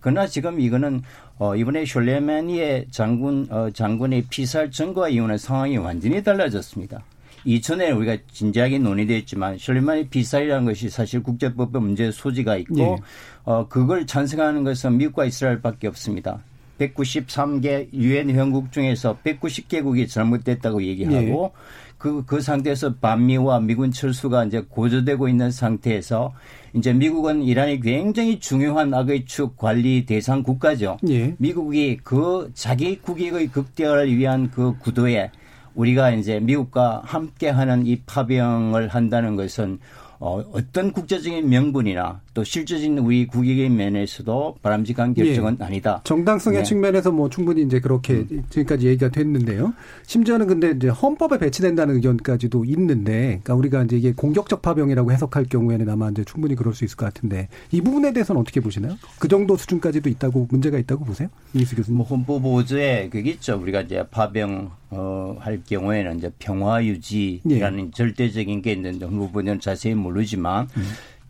[0.00, 1.02] 그러나 지금 이거는
[1.38, 7.04] 어, 이번에 슐레마니의 장군 어, 장군의 피살 전과 이후는 상황이 완전히 달라졌습니다.
[7.44, 12.96] 이전에 우리가 진지하게 논의됐지만 슐레마니 피살이라는 것이 사실 국제법의 문제 소지가 있고 예.
[13.44, 16.40] 어, 그걸 찬성하는 것은 미국과 이스라엘밖에 없습니다.
[16.78, 21.52] 193개 유엔 회원국 중에서 190개국이 잘못됐다고 얘기하고
[21.98, 26.34] 그, 그 상태에서 반미와 미군 철수가 이제 고조되고 있는 상태에서
[26.74, 30.98] 이제 미국은 이란이 굉장히 중요한 악의 축 관리 대상 국가죠.
[31.08, 31.34] 예.
[31.38, 35.30] 미국이 그 자기 국익의 극대화를 위한 그 구도에
[35.74, 39.78] 우리가 이제 미국과 함께하는 이 파병을 한다는 것은
[40.18, 46.00] 어, 어떤 국제적인 명분이나 또 실질적인 우리 국익의 면에서도 바람직한 결정은 아니다.
[46.02, 46.64] 정당성의 네.
[46.64, 49.72] 측면에서 뭐 충분히 이제 그렇게 지금까지 얘기가 됐는데요.
[50.06, 55.88] 심지어는 근데 이제 헌법에 배치된다는 의견까지도 있는데, 그러니까 우리가 이제 이게 공격적 파병이라고 해석할 경우에는
[55.88, 58.96] 아마 이제 충분히 그럴 수 있을 것 같은데 이 부분에 대해서는 어떻게 보시나요?
[59.20, 61.98] 그 정도 수준까지도 있다고 문제가 있다고 보세요, 이수 교수님?
[61.98, 63.56] 뭐 헌법 보조에 그게 있죠.
[63.62, 69.94] 우리가 이제 파병 어, 할 경우에는 이제 평화 유지라는 절대적인 게 있는데 헌법 보조는 자세히
[69.94, 70.68] 모르지만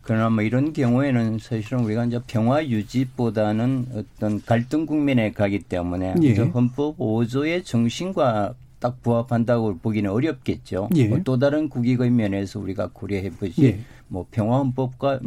[0.05, 6.35] 그러나 뭐 이런 경우에는 사실은 우리가 이제 평화 유지보다는 어떤 갈등 국면에 가기 때문에 예.
[6.35, 10.89] 헌법 5조의 정신과 딱 부합한다고 보기는 어렵겠죠.
[10.95, 11.07] 예.
[11.07, 13.65] 뭐 또 다른 국익의 면에서 우리가 고려해 보지.
[13.65, 13.79] 예.
[14.07, 15.21] 뭐 평화 헌법과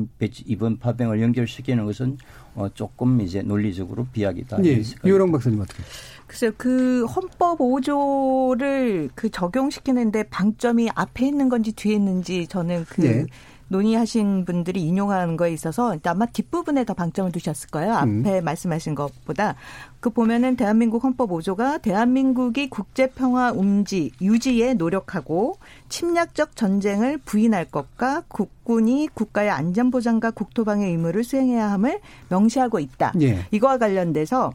[0.47, 2.17] 이번 파병을 연결시키는 것은
[2.55, 4.65] 어 조금 이제 논리적으로 비약이다.
[4.65, 4.81] 예.
[5.05, 5.83] 유영 박사님 어떻게?
[6.29, 13.27] 글쎄요, 그 헌법 5조를 그 적용시키는데 방점이 앞에 있는 건지 뒤에 있는지 저는 그 네.
[13.69, 17.95] 논의하신 분들이 인용하는 거에 있어서 아마 뒷부분에 더 방점을 두셨을 거예요.
[17.95, 18.45] 앞에 음.
[18.45, 19.55] 말씀하신 것보다.
[20.01, 28.23] 그 보면은 대한민국 헌법 5조가 대한민국이 국제 평화 움지, 유지에 노력하고 침략적 전쟁을 부인할 것과
[28.29, 33.13] 국군이 국가의 안전 보장과 국토방의 의무를 수행해야 함을 명시하고 있다.
[33.21, 33.47] 예.
[33.51, 34.53] 이거와 관련돼서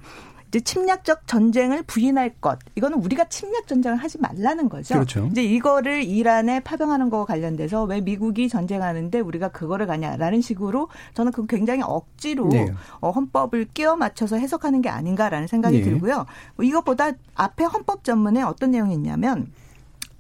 [0.53, 2.59] 이제 침략적 전쟁을 부인할 것.
[2.75, 4.93] 이거는 우리가 침략 전쟁을 하지 말라는 거죠.
[4.93, 5.27] 그렇죠.
[5.31, 11.47] 이제 이거를 이란에 파병하는 거와 관련돼서 왜 미국이 전쟁하는데 우리가 그거를 가냐라는 식으로 저는 그
[11.47, 12.71] 굉장히 억지로 네.
[12.99, 15.83] 어, 헌법을 끼워 맞춰서 해석하는 게 아닌가라는 생각이 네.
[15.83, 16.27] 들고요.
[16.55, 19.47] 뭐 이것보다 앞에 헌법 전문에 어떤 내용이 있냐면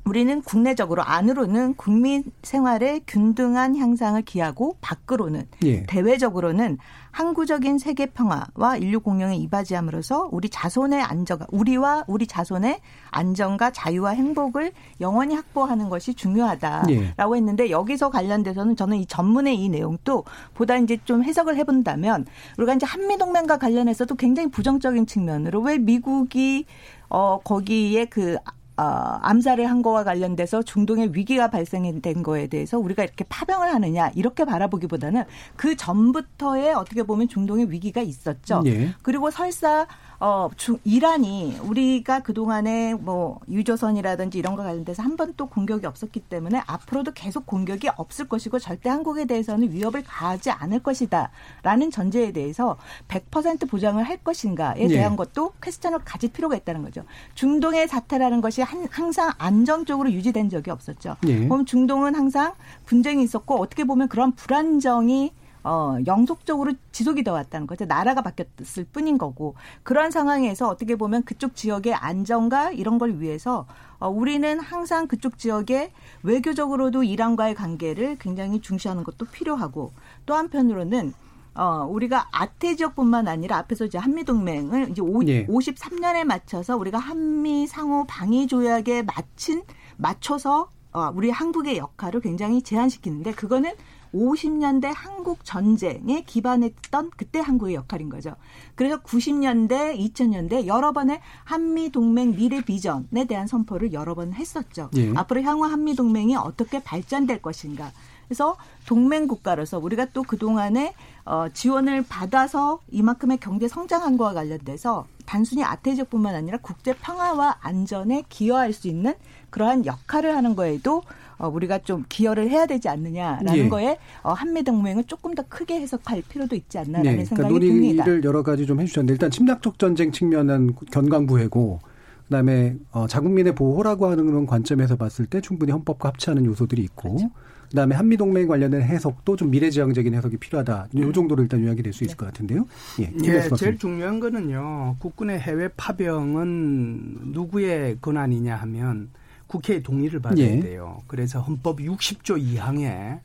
[0.05, 5.83] 우리는 국내적으로 안으로는 국민 생활의 균등한 향상을 기하고 밖으로는 예.
[5.83, 6.77] 대외적으로는
[7.11, 12.79] 항구적인 세계 평화와 인류 공영에 이바지함으로써 우리 자손의 안정과 우리와 우리 자손의
[13.11, 17.37] 안정과 자유와 행복을 영원히 확보하는 것이 중요하다라고 예.
[17.37, 22.25] 했는데 여기서 관련돼서는 저는 이 전문의 이 내용도 보다 이제 좀 해석을 해본다면
[22.57, 26.65] 우리가 이제 한미 동맹과 관련해서도 굉장히 부정적인 측면으로 왜 미국이
[27.09, 28.37] 어 거기에 그
[28.75, 28.83] 어,
[29.21, 35.23] 암살을 한 거와 관련돼서 중동에 위기가 발생된 거에 대해서 우리가 이렇게 파병을 하느냐 이렇게 바라보기보다는
[35.55, 38.63] 그 전부터의 어떻게 보면 중동에 위기가 있었죠.
[38.65, 38.95] 예.
[39.03, 39.85] 그리고 설사
[40.19, 46.19] 어, 주, 이란이 우리가 그동안에 뭐 유조선이라든지 이런 거 관련돼서 한 번 또 공격이 없었기
[46.21, 51.31] 때문에 앞으로도 계속 공격이 없을 것이고 절대 한국에 대해서는 위협을 가하지 않을 것이다.
[51.63, 54.87] 라는 전제에 대해서 100% 보장을 할 것인가에 예.
[54.87, 57.03] 대한 것도 퀘스천을 가질 필요가 있다는 거죠.
[57.35, 61.15] 중동의 사태라는 것이 한, 항상 안정적으로 유지된 적이 없었죠.
[61.27, 61.47] 예.
[61.47, 62.53] 그럼 중동은 항상
[62.85, 65.31] 분쟁이 있었고 어떻게 보면 그런 불안정이
[65.63, 67.85] 어, 영속적으로 지속이 돼 왔다는 거죠.
[67.85, 69.55] 나라가 바뀌었을 뿐인 거고.
[69.83, 73.65] 그런 상황에서 어떻게 보면 그쪽 지역의 안정과 이런 걸 위해서
[73.99, 75.91] 어, 우리는 항상 그쪽 지역에
[76.23, 79.93] 외교적으로도 이란과의 관계를 굉장히 중시하는 것도 필요하고
[80.25, 81.13] 또 한편으로는
[81.55, 85.45] 어, 우리가 아태 지역뿐만 아니라 앞에서 이제 한미동맹을 이제 오, 예.
[85.45, 89.63] 53년에 맞춰서 우리가 한미 상호 방위 조약에 맞춘,
[89.97, 93.71] 맞춰서 어, 우리 한국의 역할을 굉장히 제한시키는데 그거는
[94.13, 98.35] 50년대 한국 전쟁에 기반했던 그때 한국의 역할인 거죠.
[98.75, 104.89] 그래서 90년대, 2000년대 여러 번의 한미 동맹 미래 비전에 대한 선포를 여러 번 했었죠.
[104.95, 105.13] 예.
[105.15, 107.91] 앞으로 향후 한미 동맹이 어떻게 발전될 것인가.
[108.27, 108.55] 그래서
[108.87, 110.93] 동맹 국가로서 우리가 또 그동안에
[111.25, 118.73] 어, 지원을 받아서 이만큼의 경제 성장한 거와 관련돼서 단순히 아태지역뿐만 아니라 국제 평화와 안전에 기여할
[118.73, 119.13] 수 있는
[119.49, 121.03] 그러한 역할을 하는 거에도
[121.43, 123.67] 어, 우리가 좀 기여를 해야 되지 않느냐라는 예.
[123.67, 128.05] 거에 어, 한미 동맹을 조금 더 크게 해석할 필요도 있지 않나라는 네, 그러니까 생각이 듭니다.
[128.05, 131.79] 논의를 여러 가지 좀 해주셨는데 일단 침략적 전쟁 측면은 견강부회고
[132.27, 137.29] 그다음에 어, 자국민의 보호라고 하는 그런 관점에서 봤을 때 충분히 헌법과 합치하는 요소들이 있고 그렇죠.
[137.69, 140.87] 그다음에 한미 동맹 관련된 해석도 좀 미래지향적인 해석이 필요하다.
[140.93, 141.11] 이 음.
[141.11, 142.05] 정도로 일단 요약이 될수 네.
[142.05, 142.67] 있을 것 같은데요.
[143.01, 143.49] 예, 예.
[143.57, 144.95] 제일 중요한 거는요.
[144.99, 149.09] 국군의 해외 파병은 누구의 권한이냐 하면
[149.53, 150.59] 국회의 동의를 받아야 예.
[150.59, 151.03] 돼요.
[151.05, 153.19] 그래서 헌법 60조 2항에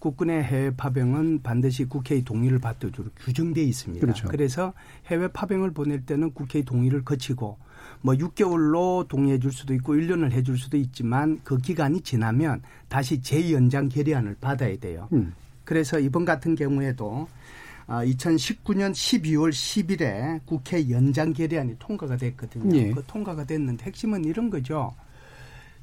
[0.00, 4.00] 국군의 해외 파병은 반드시 국회의 동의를 받도록 규정돼 있습니다.
[4.04, 4.26] 그렇죠.
[4.28, 4.72] 그래서
[5.06, 7.58] 해외 파병을 보낼 때는 국회의 동의를 거치고
[8.00, 13.22] 뭐 6개월로 동의해 줄 수도 있고 1년을 해 줄 수도 있지만 그 기간이 지나면 다시
[13.22, 15.08] 재연장 결의안을 받아야 돼요.
[15.12, 15.32] 음.
[15.62, 17.28] 그래서 이번 같은 경우에도
[17.86, 22.76] 아, 2019년 12월 10일에 국회 연장 결의안이 통과가 됐거든요.
[22.76, 22.90] 예.
[22.90, 24.94] 그 통과가 됐는데 핵심은 이런 거죠.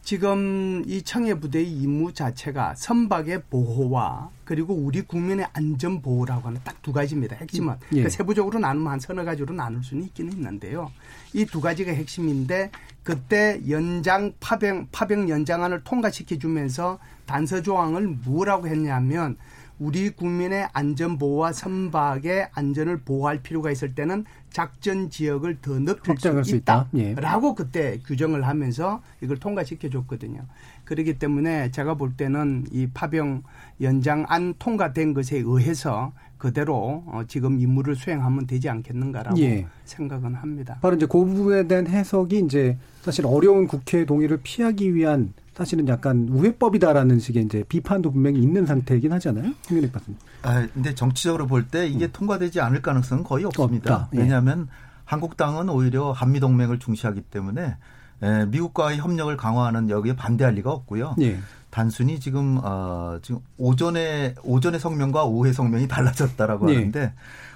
[0.06, 6.76] 지금 이 청해 부대의 임무 자체가 선박의 보호와 그리고 우리 국민의 안전 보호라고 하는 딱
[6.86, 7.36] 두 가지입니다.
[7.38, 7.90] 핵심은 예.
[7.90, 10.92] 그러니까 세부적으로 나누면 한 서너 가지로 나눌 수는 있기는 있는데요.
[11.34, 12.70] 이 두 가지가 핵심인데
[13.02, 19.36] 그때 연장 파병 파병 연장안을 통과시켜 주면서 단서 조항을 뭐라고 했냐면
[19.80, 26.44] 우리 국민의 안전 보호와 선박의 안전을 보호할 필요가 있을 때는 작전 지역을 더 넓힐 수
[26.44, 26.88] 수 있다.
[26.96, 27.12] 예.
[27.12, 30.46] 있다라고 그때 규정을 하면서 이걸 통과시켜 줬거든요.
[30.86, 33.44] 그렇기 때문에 제가 볼 때는 이 파병
[33.82, 39.66] 연장안 통과된 것에 의해서 그대로 어, 지금 임무를 수행하면 되지 않겠는가라고 예.
[39.84, 40.78] 생각은 합니다.
[40.82, 46.28] 바로 이제 그 부분에 대한 해석이 이제 사실 어려운 국회 동의를 피하기 위한 사실은 약간
[46.30, 49.52] 우회법이다라는 식의 이제 비판도 분명히 있는 상태이긴 하잖아요.
[49.70, 50.18] 홍윤익 박사님.
[50.44, 53.96] 아, 근데 정치적으로 볼 때 이게 통과되지 않을 가능성은 거의 없습니다.
[53.96, 54.02] 음.
[54.02, 54.10] 없다.
[54.16, 54.20] 예.
[54.20, 54.68] 왜냐하면
[55.06, 57.78] 한국당은 오히려 한미 동맹을 중시하기 때문에
[58.22, 61.16] 에, 미국과의 협력을 강화하는 여기에 반대할 리가 없고요.
[61.22, 61.40] 예.
[61.70, 66.76] 단순히 지금 어 지금 오전에 오전의 성명과 오후의 성명이 달라졌다라고 예.
[66.76, 67.14] 하는데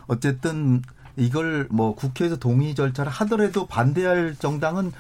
[0.07, 0.81] 어쨌든
[1.15, 4.91] 이걸 뭐 국회에서 동의 절차를 하더라도 반대할 정당은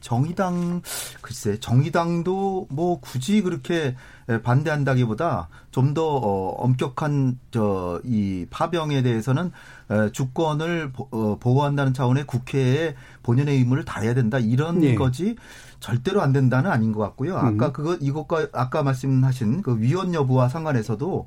[0.00, 0.82] 정의당
[1.20, 3.96] 글쎄 정의당도 뭐 굳이 그렇게
[4.42, 9.50] 반대한다기보다 좀더 어, 엄격한 저 이 파병에 대해서는
[9.90, 14.94] 에, 주권을 보, 어, 보호한다는 차원의 국회에 본연의 의무를 다해야 된다 이런 예.
[14.94, 15.36] 거지
[15.80, 17.36] 절대로 안 된다는 아닌 것 같고요.
[17.36, 17.72] 아까 음.
[17.72, 21.26] 그거 이것과 아까 말씀하신 그 위헌 여부와 상관해서도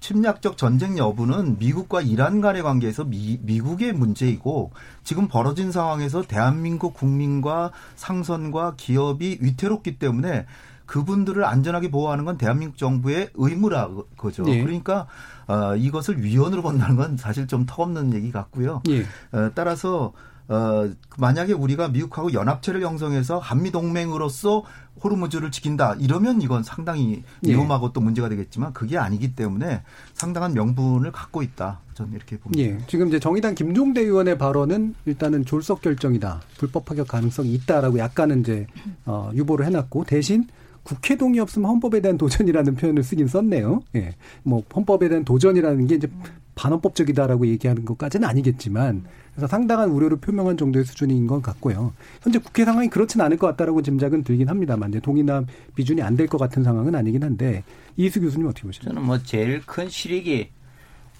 [0.00, 4.72] 침략적 전쟁 여부는 미국과 이란 간의 관계에서 미, 미국의 문제이고
[5.04, 10.46] 지금 벌어진 상황에서 대한민국 국민과 상선과 기업이 위태롭기 때문에
[10.86, 14.44] 그분들을 안전하게 보호하는 건 대한민국 정부의 의무라 거죠.
[14.46, 14.62] 예.
[14.62, 15.06] 그러니까
[15.48, 18.82] 어, 이것을 위헌으로 본다는 건 사실 좀 턱없는 얘기 같고요.
[18.88, 19.02] 예.
[19.36, 20.12] 어, 따라서
[20.48, 24.64] 어, 만약에 우리가 미국하고 연합체를 형성해서 한미 동맹으로서
[25.02, 27.50] 호르무즈를 지킨다 이러면 이건 상당히 예.
[27.50, 29.82] 위험하고 또 문제가 되겠지만 그게 아니기 때문에
[30.14, 31.80] 상당한 명분을 갖고 있다.
[31.94, 32.62] 저는 이렇게 봅니다.
[32.62, 32.78] 예.
[32.86, 36.40] 지금 이제 정의당 김종대 의원의 발언은 일단은 졸속 결정이다.
[36.58, 38.66] 불법 파격 가능성이 있다라고 약간은 이제
[39.04, 40.46] 어, 유보를 해놨고 대신
[40.82, 43.82] 국회 동의 없으면 헌법에 대한 도전이라는 표현을 쓰긴 썼네요.
[43.96, 44.14] 예.
[44.44, 46.08] 뭐 헌법에 대한 도전이라는 게 이제
[46.56, 51.92] 반헌법적이다라고 얘기하는 것까지는 아니겠지만 그래서 상당한 우려를 표명한 정도의 수준인 것 같고요.
[52.22, 56.26] 현재 국회 상황이 그렇진 않을 것 같다라고 짐작은 들긴 합니다만 이제 동의남 비준이 안 될
[56.26, 57.62] 것 같은 상황은 아니긴 한데
[57.96, 58.90] 이수 교수님 어떻게 보십니까?
[58.94, 60.48] 저는 뭐 제일 큰 실익이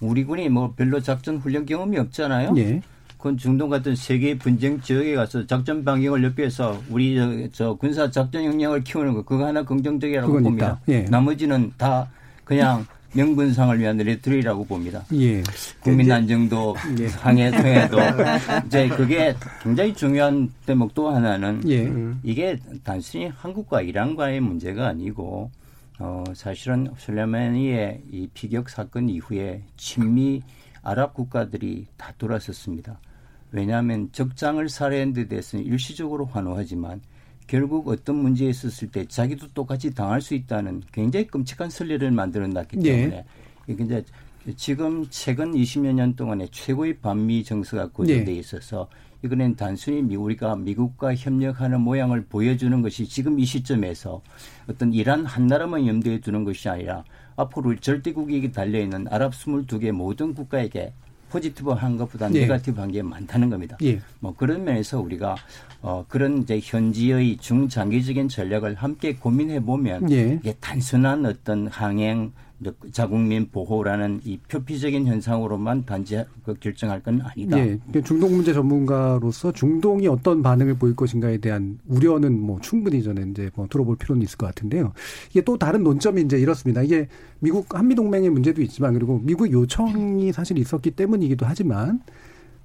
[0.01, 2.55] 우리 군이 뭐 별로 작전 훈련 경험이 없잖아요.
[2.57, 2.81] 예.
[3.19, 8.45] 그건 중동 같은 세계 분쟁 지역에 가서 작전 반경을 넓혀서 우리 저, 저 군사 작전
[8.45, 10.81] 역량을 키우는 거 그거 하나 긍정적이라고 봅니다.
[10.89, 11.03] 예.
[11.03, 12.09] 나머지는 다
[12.45, 15.05] 그냥 명분상을 위한 레트리라고 봅니다.
[15.15, 15.43] 예.
[15.81, 17.07] 국민 안정도 예.
[17.07, 17.99] 항해 통해도
[18.67, 21.91] 이제 그게 굉장히 중요한 대목 또 하나는 예.
[22.23, 25.51] 이게 단순히 한국과 이란과의 문제가 아니고
[25.99, 30.43] 어 사실은 술레마니의 이 피격 사건 이후에 친미
[30.83, 33.01] 아랍 국가들이 다 돌아섰습니다.
[33.51, 37.01] 왜냐하면 적장을 살해한 데 대해서는 일시적으로 환호하지만
[37.47, 42.79] 결국 어떤 문제에 있었을 때 자기도 똑같이 당할 수 있다는 굉장히 끔찍한 선례를 만들어 놨기
[42.83, 42.97] 예.
[42.97, 43.25] 때문에
[43.69, 44.05] 이게 이제
[44.57, 48.39] 지금 최근 20여 년 동안에 최고의 반미 정서가 고조돼 예.
[48.39, 48.89] 있어서
[49.25, 54.21] 이거는 단순히 미- 우리가 미국과 협력하는 모양을 보여주는 것이 지금 이 시점에서
[54.69, 57.03] 어떤 이란 한 나라만 염두에 두는 것이 아니라
[57.37, 60.93] 앞으로 절대국익이 달려 있는 아랍 22개 모든 국가에게
[61.31, 62.41] 포지티브한 것보다 예.
[62.41, 63.77] 네가티브한 게 많다는 겁니다.
[63.83, 64.01] 예.
[64.21, 65.37] 뭐 그런 면에서 우리가
[65.83, 70.39] 어 그런 이제 현지의 중장기적인 전략을 함께 고민해 보면 예.
[70.41, 72.33] 이게 단순한 어떤 항행
[72.91, 77.59] 자국민 보호라는 이 표피적인 현상으로만 단지 그 결정할 건 아니다.
[77.59, 83.33] 예, 그 중동 문제 전문가로서 중동이 어떤 반응을 보일 것인가에 대한 우려는 뭐 충분히 저는
[83.33, 84.93] 이제 뭐 들어볼 필요는 있을 것 같은데요.
[85.31, 86.83] 이게 또 다른 논점이 이제 이렇습니다.
[86.83, 87.09] 이게
[87.41, 92.01] 미국 한미 동맹의 문제도 있지만 그리고 미국 요청이 사실 있었기 때문이기도 하지만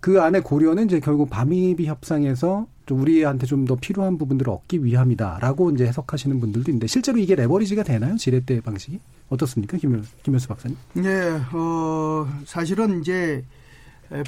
[0.02, 5.72] 그 안에 고려는 이제 결국 밤이비 협상에서 좀 우리한테 좀 더 필요한 부분들을 얻기 위함이다라고
[5.72, 8.18] 이제 해석하시는 분들도 있는데 실제로 이게 레버리지가 되나요?
[8.18, 10.76] 지렛대 방식이 어떻습니까, 김효, 김효수 박사님?
[10.94, 13.46] 네, 어, 사실은 이제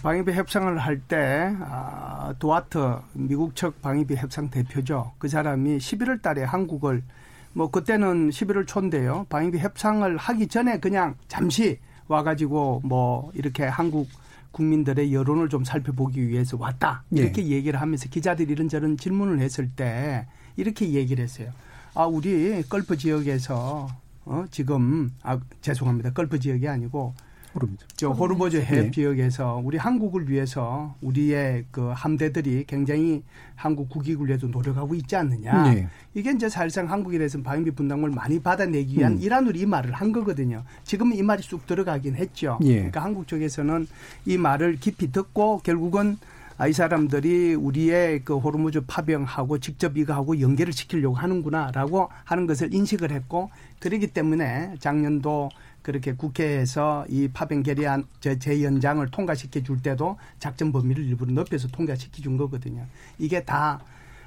[0.02, 2.78] 방위비 협상을 할 때, 아, 도와트,
[3.14, 5.12] 미국 측 방위비 협상 대표죠.
[5.18, 7.04] 그 사람이 11월 달에 한국을,
[7.52, 9.26] 뭐, 그때는 11월 초인데요.
[9.28, 14.08] 방위비 협상을 하기 전에 그냥 잠시 와가지고 뭐, 이렇게 한국
[14.54, 17.04] 국민들의 여론을 좀 살펴보기 위해서 왔다.
[17.12, 21.52] 이렇게 얘기를 하면서 기자들이 이런저런 질문을 했을 때 이렇게 얘기를 했어요.
[21.96, 23.90] 아, 우리 걸프 지역에서
[24.26, 26.14] 어, 지금 아 죄송합니다.
[26.14, 27.14] 걸프 지역이 아니고
[27.54, 27.86] 호르무즈.
[27.96, 28.66] 저 호르무즈 네.
[28.66, 33.24] 해협 지역에서 우리 한국을 위해서 우리의 그 함대들이 굉장히
[33.56, 35.74] 한국 국익을 위해서 노력하고 있지 않느냐.
[35.74, 35.88] 네.
[36.14, 39.22] 이게 이제 사실상 한국에 대해서는 방위비 분담을 많이 받아내기 위한 음.
[39.22, 40.64] 일환으로 이 말을 한 거거든요.
[40.84, 42.60] 지금 이 말이 쑥 들어가긴 했죠.
[42.64, 42.76] 예.
[42.76, 43.88] 그러니까 한국 쪽에서는
[44.26, 46.18] 이 말을 깊이 듣고 결국은
[46.58, 52.74] 아, 이 사람들이 우리의 그 호르무즈 파병하고 직접 이거 하고 연계를 시키려고 하는구나라고 하는 것을
[52.74, 55.50] 인식을 했고 그렇기 때문에 작년도
[55.84, 62.22] 그렇게 국회에서 이 파병 결의안 제- 재연장을 통과시켜 줄 때도 작전 범위를 일부러 넓혀서 통과시켜
[62.24, 62.86] 준 거거든요.
[63.20, 63.80] 이게 다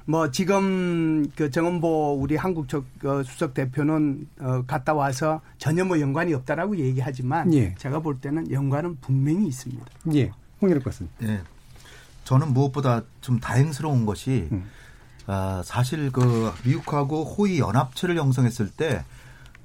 [0.09, 5.99] 뭐 지금 그 정은보 우리 한국 측 어, 수석 대표는 어 갔다 와서 전혀 뭐
[5.99, 7.75] 연관이 없다라고 얘기하지만 예.
[7.75, 9.85] 제가 볼 때는 연관은 분명히 있습니다.
[10.15, 10.31] 예,
[10.61, 11.11] 홍일업 박사님.
[11.23, 11.41] 예.
[12.23, 14.69] 저는 무엇보다 좀 다행스러운 것이 음.
[15.25, 19.03] 아, 사실 그 미국하고 호위 연합체를 형성했을 때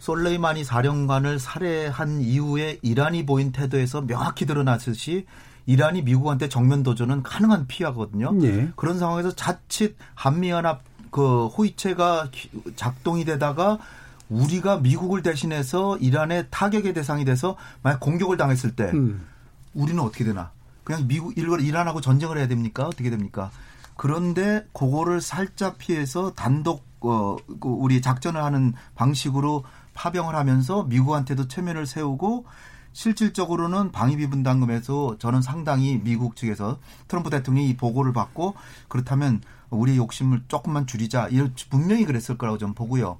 [0.03, 5.27] 솔레이마니 사령관을 살해한 이후에 이란이 보인 태도에서 명확히 드러났듯이
[5.65, 8.37] 이란이 미국한테 정면 도전은 가능한 피하거든요.
[8.43, 8.73] 예.
[8.75, 10.83] 그런 상황에서 자칫 한미연합
[11.13, 12.33] 그 호위체가
[12.75, 13.79] 작동이 되다가
[14.29, 19.25] 우리가 미국을 대신해서 이란의 타격의 대상이 돼서 만약 공격을 당했을 때 음.
[19.73, 20.51] 우리는 어떻게 되나?
[20.83, 22.89] 그냥 미국 이란하고 전쟁을 해야 됩니까?
[22.89, 23.53] 어떻게 됩니까?
[23.97, 31.87] 그런데 그거를 살짝 피해서 단독 어, 그 우리 작전을 하는 방식으로 파병을 하면서 미국한테도 체면을
[31.87, 32.45] 세우고
[32.93, 36.79] 실질적으로는 방위비 분담금에서 저는 상당히 미국 측에서
[37.09, 38.55] 트럼프 대통령이 이 보고를 받고
[38.89, 39.41] 그렇다면
[39.71, 41.29] 우리의 욕심을 조금만 줄이자
[41.71, 43.19] 분명히 그랬을 거라고 저는 보고요.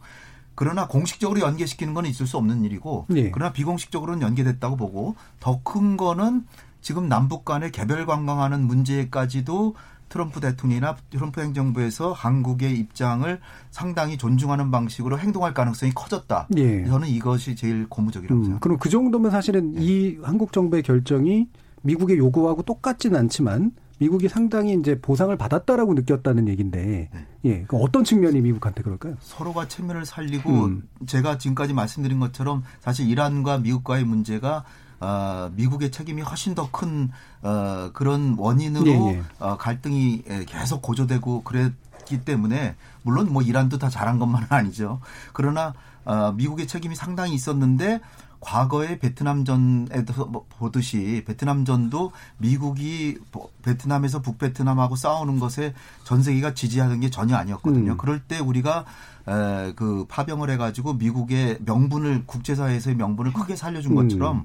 [0.55, 3.31] 그러나 공식적으로 연계시키는 건 있을 수 없는 일이고 네.
[3.31, 6.47] 그러나 비공식적으로는 연계됐다고 보고 더 큰 거는
[6.83, 9.75] 지금 남북 간의 개별 관광하는 문제까지도
[10.13, 13.41] 트럼프 대통령이나 트럼프 행정부에서 한국의 입장을
[13.71, 16.49] 상당히 존중하는 방식으로 행동할 가능성이 커졌다.
[16.59, 16.85] 예.
[16.85, 18.63] 저는 이것이 제일 고무적이라고 음, 생각합니다.
[18.63, 19.81] 그럼 그 정도면 사실은 네.
[19.83, 21.49] 이 한국 정부의 결정이
[21.81, 27.27] 미국의 요구하고 똑같지는 않지만 미국이 상당히 이제 보상을 받았다라고 느꼈다는 얘기인데, 네.
[27.45, 29.15] 예, 그 어떤 측면이 미국한테 그럴까요?
[29.21, 30.83] 서로가 체면을 살리고 음.
[31.07, 34.65] 제가 지금까지 말씀드린 것처럼 사실 이란과 미국과의 문제가
[35.03, 37.11] 어, 미국의 책임이 훨씬 더큰
[37.43, 39.23] 어, 그런 원인으로 예, 예.
[39.41, 45.01] 어, 갈등이 계속 고조되고 그랬기 때문에 물론 뭐 이란도 다 잘한 것만은 아니죠.
[45.33, 45.75] 그러나
[46.05, 48.01] 어, 미국의 책임이 상당히 있었는데
[48.39, 53.19] 과거에 베트남 전에도 뭐 보듯이 베트남 전도 미국이
[53.63, 55.75] 베트남에서 북베트남하고 싸우는 것에
[56.05, 57.93] 전 세계가 지지하는 게 전혀 아니었거든요.
[57.93, 57.97] 음.
[57.97, 58.85] 그럴 때 우리가
[59.29, 64.45] 에, 그 파병을 해가지고 미국의 명분을 국제사회에서의 명분을 크게 살려준 것처럼 음.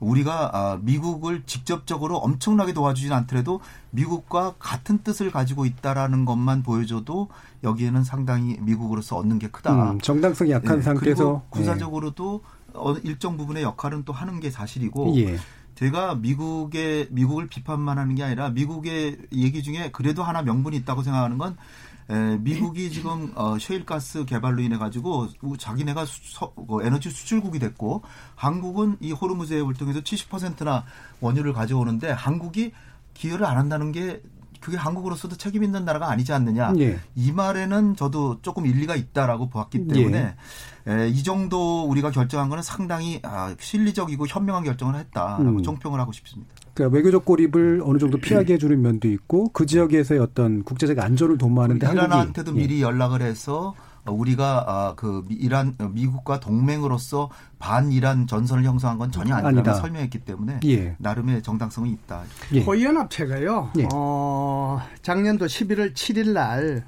[0.00, 7.28] 우리가 아, 미국을 직접적으로 엄청나게 도와주진 않더라도 미국과 같은 뜻을 가지고 있다라는 것만 보여줘도
[7.64, 9.92] 여기에는 상당히 미국으로서 얻는 게 크다.
[9.92, 12.42] 음, 정당성이 약한 네, 상태에서 군사적으로도
[12.74, 13.00] 네.
[13.04, 15.38] 일정 부분의 역할은 또 하는 게 사실이고 예.
[15.76, 21.36] 제가 미국의 미국을 비판만 하는 게 아니라 미국의 얘기 중에 그래도 하나 명분이 있다고 생각하는
[21.36, 21.56] 건
[22.08, 25.28] 에, 미국이 지금 어, 셰일가스 개발로 인해 가지고
[25.58, 28.02] 자기네가 수, 어, 에너지 수출국이 됐고
[28.34, 30.84] 한국은 이 호르무즈 해협을 통해서 70%나
[31.20, 32.72] 원유를 가져오는데 한국이
[33.14, 34.22] 기여를 안 한다는 게
[34.60, 36.72] 그게 한국으로서도 책임 있는 나라가 아니지 않느냐.
[36.78, 36.98] 예.
[37.14, 40.34] 이 말에는 저도 조금 일리가 있다라고 보았기 때문에
[40.88, 40.92] 예.
[40.92, 45.62] 에, 이 정도 우리가 결정한 거는 상당히 아, 실리적이고 현명한 결정을 했다라고 음.
[45.62, 46.52] 종평을 하고 싶습니다.
[46.76, 51.90] 그러니까 외교적 고립을 어느 정도 피하게 해주는 면도 있고 그 지역에서의 어떤 국제적 안전을 도모하는데
[51.90, 52.60] 이란한테도 예.
[52.60, 53.74] 미리 연락을 해서
[54.04, 60.94] 우리가 아, 그 이란 미국과 동맹으로서 반이란 전선을 형성한 건 전혀 아니라고 설명했기 때문에 예.
[60.98, 62.22] 나름의 정당성이 있다.
[62.52, 62.60] 예.
[62.60, 63.70] 호위연합체가요.
[63.78, 63.88] 예.
[63.94, 66.84] 어, 작년도 11월 7일 날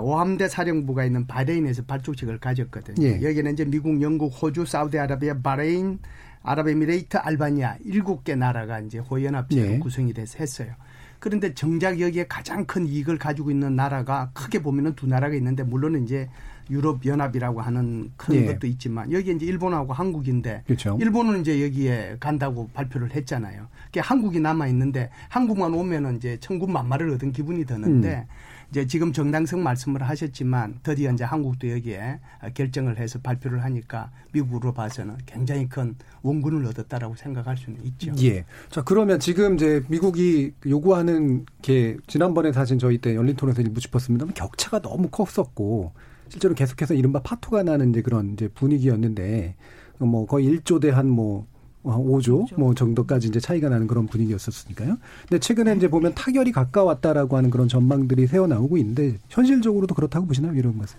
[0.00, 3.06] 오함대 사령부가 있는 바레인에서 발족식을 가졌거든요.
[3.06, 3.22] 예.
[3.22, 6.00] 여기는 이제 미국, 영국, 호주, 사우디아라비아, 바레인,
[6.42, 9.78] 아랍에미레이트, 알바니아 일곱 개 나라가 이제 호위연합체로 네.
[9.78, 10.72] 구성이 돼서 했어요.
[11.18, 16.02] 그런데 정작 여기에 가장 큰 이익을 가지고 있는 나라가 크게 보면은 두 나라가 있는데 물론
[16.04, 16.28] 이제
[16.70, 18.46] 유럽 연합이라고 하는 큰 네.
[18.46, 20.98] 것도 있지만 여기에 이제 일본하고 한국인데 그렇죠.
[21.00, 23.66] 일본은 이제 여기에 간다고 발표를 했잖아요.
[23.86, 28.34] 그게 한국이 남아 있는데 한국만 오면은 이제 천군만마를 얻은 기분이 드는데 음.
[28.70, 32.20] 이제 지금 정당성 말씀을 하셨지만 드디어 이제 한국도 여기에
[32.52, 38.12] 결정을 해서 발표를 하니까 미국으로 봐서는 굉장히 큰 원군을 얻었다라고 생각할 수는 있죠.
[38.22, 38.44] 예.
[38.70, 44.34] 자 그러면 지금 이제 미국이 요구하는 게 지난번에 사실 저희 때 열린 토론에서 일부 짚었습니다만
[44.34, 45.92] 격차가 너무 컸었고
[46.28, 49.54] 실제로 계속해서 이른바 파토가 나는 이제 그런 이제 분위기였는데
[49.98, 51.46] 뭐 거의 1조 대 한뭐
[51.84, 52.56] 5조 그렇죠.
[52.56, 54.98] 뭐 정도까지 이제 차이가 나는 그런 분위기였었으니까요.
[55.28, 60.54] 근데 최근에 이제 보면 타결이 가까웠다라고 하는 그런 전망들이 새어 나오고 있는데 현실적으로도 그렇다고 보시나요,
[60.54, 60.98] 이런 것은?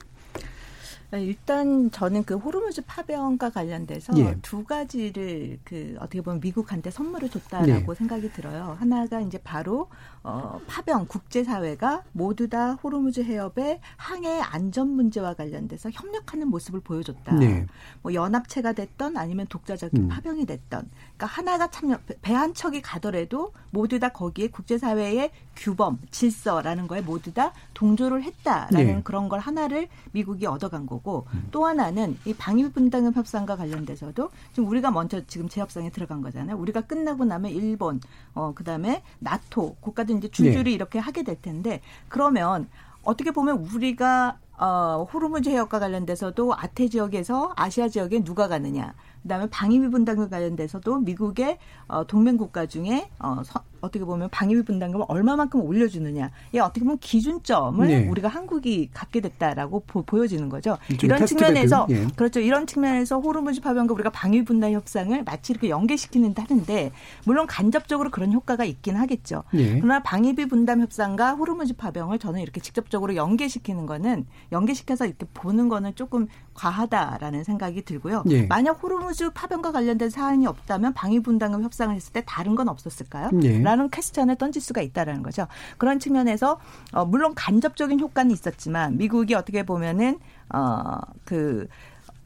[1.12, 4.38] 네, 일단 저는 그 호르무즈 파병과 관련돼서 예.
[4.44, 7.96] 두 가지를 그 어떻게 보면 미국한테 선물을 줬다라고 예.
[7.98, 8.78] 생각이 들어요.
[8.80, 9.88] 하나가 이제 바로
[10.24, 17.42] 어 파병 국제사회가 모두 다 호르무즈 해협의 항해 안전 문제와 관련돼서 협력하는 모습을 보여줬다.
[17.44, 17.66] 예.
[18.02, 20.08] 뭐 연합체가 됐던 아니면 독자적인 음.
[20.10, 26.88] 파병이 됐던 그러니까 하나가 참여 배 한 척이 가더라도 모두 다 거기에 국제사회의 규범, 질서라는
[26.88, 29.02] 거에 모두 다 동조를 했다라는 네.
[29.04, 31.48] 그런 걸 하나를 미국이 얻어간 거고 음.
[31.52, 36.56] 또 하나는 이 방위 분담금 협상과 관련돼서도 지금 우리가 먼저 지금 재협상에 들어간 거잖아요.
[36.58, 38.00] 우리가 끝나고 나면 일본,
[38.34, 40.72] 어 그다음에 나토 국가 들 이제 줄줄이 네.
[40.72, 42.68] 이렇게 하게 될 텐데 그러면
[43.04, 48.94] 어떻게 보면 우리가 어, 호르무즈 해역과 관련돼서도 아태 지역에서 아시아 지역에 누가 가느냐.
[49.24, 55.06] 그다음에 방위비 분담과 관련돼서도 미국의 어, 동맹 국가 중에 어, 서, 어떻게 보면 방위비 분담금을
[55.08, 56.32] 얼마만큼 올려주느냐.
[56.54, 58.08] 이 어떻게 보면 기준점을 네.
[58.08, 60.78] 우리가 한국이 갖게 됐다라고 보, 여지는 거죠.
[61.04, 61.88] 이런 측면에서.
[61.90, 62.08] 예.
[62.16, 62.40] 그렇죠.
[62.40, 66.92] 이런 측면에서 호르무즈 파병과 우리가 방위 분담 협상을 마치 이렇게 연계시키는 하는데
[67.26, 69.44] 물론 간접적으로 그런 효과가 있긴 하겠죠.
[69.54, 69.80] 예.
[69.80, 75.96] 그러나 방위비 분담 협상과 호르무즈 파병을 저는 이렇게 직접적으로 연계시키는 거는 연계시켜서 이렇게 보는 거는
[75.96, 76.28] 조금
[76.60, 78.24] 과하다라는 생각이 들고요.
[78.30, 78.46] 예.
[78.46, 83.30] 만약 호르무즈 파병과 관련된 사안이 없다면 방위 분담금 협상을 했을 때 다른 건 없었을까요?
[83.44, 83.60] 예.
[83.60, 85.48] 라는 퀘스천을 던질 수가 있다라는 거죠.
[85.78, 86.60] 그런 측면에서
[86.92, 91.68] 어, 물론 간접적인 효과는 있었지만 미국이 어떻게 보면은 어그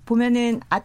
[0.05, 0.81] 보면은 아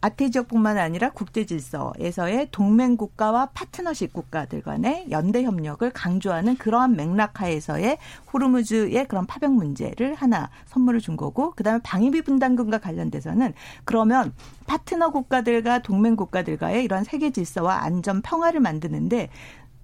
[0.00, 7.40] 아태 지역뿐만 아니라 국제 질서에서의 동맹 국가와 파트너십 국가들 간의 연대 협력을 강조하는 그러한 맥락
[7.40, 7.98] 하에서의
[8.32, 13.52] 호르무즈의 그런 파병 문제를 하나 선물을 준 거고 그다음에 방위비 분담금과 관련돼서는
[13.84, 14.32] 그러면
[14.66, 19.28] 파트너 국가들과 동맹 국가들과의 이런 세계 질서와 안전 평화를 만드는데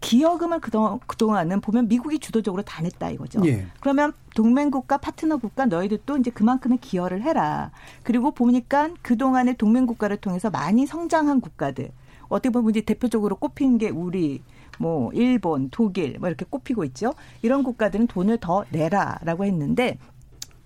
[0.00, 3.42] 기여금을 그동, 그동안은 보면 미국이 주도적으로 다 냈다 이거죠.
[3.46, 3.66] 예.
[3.80, 7.70] 그러면 동맹국가, 파트너국가 너희들도 이제 그만큼의 기여를 해라.
[8.02, 11.90] 그리고 보니까 그동안의 동맹국가를 통해서 많이 성장한 국가들.
[12.28, 14.42] 어떻게 보면 이제 대표적으로 꼽히는 게 우리,
[14.78, 17.14] 뭐, 일본, 독일, 뭐 이렇게 꼽히고 있죠.
[17.42, 19.98] 이런 국가들은 돈을 더 내라라고 했는데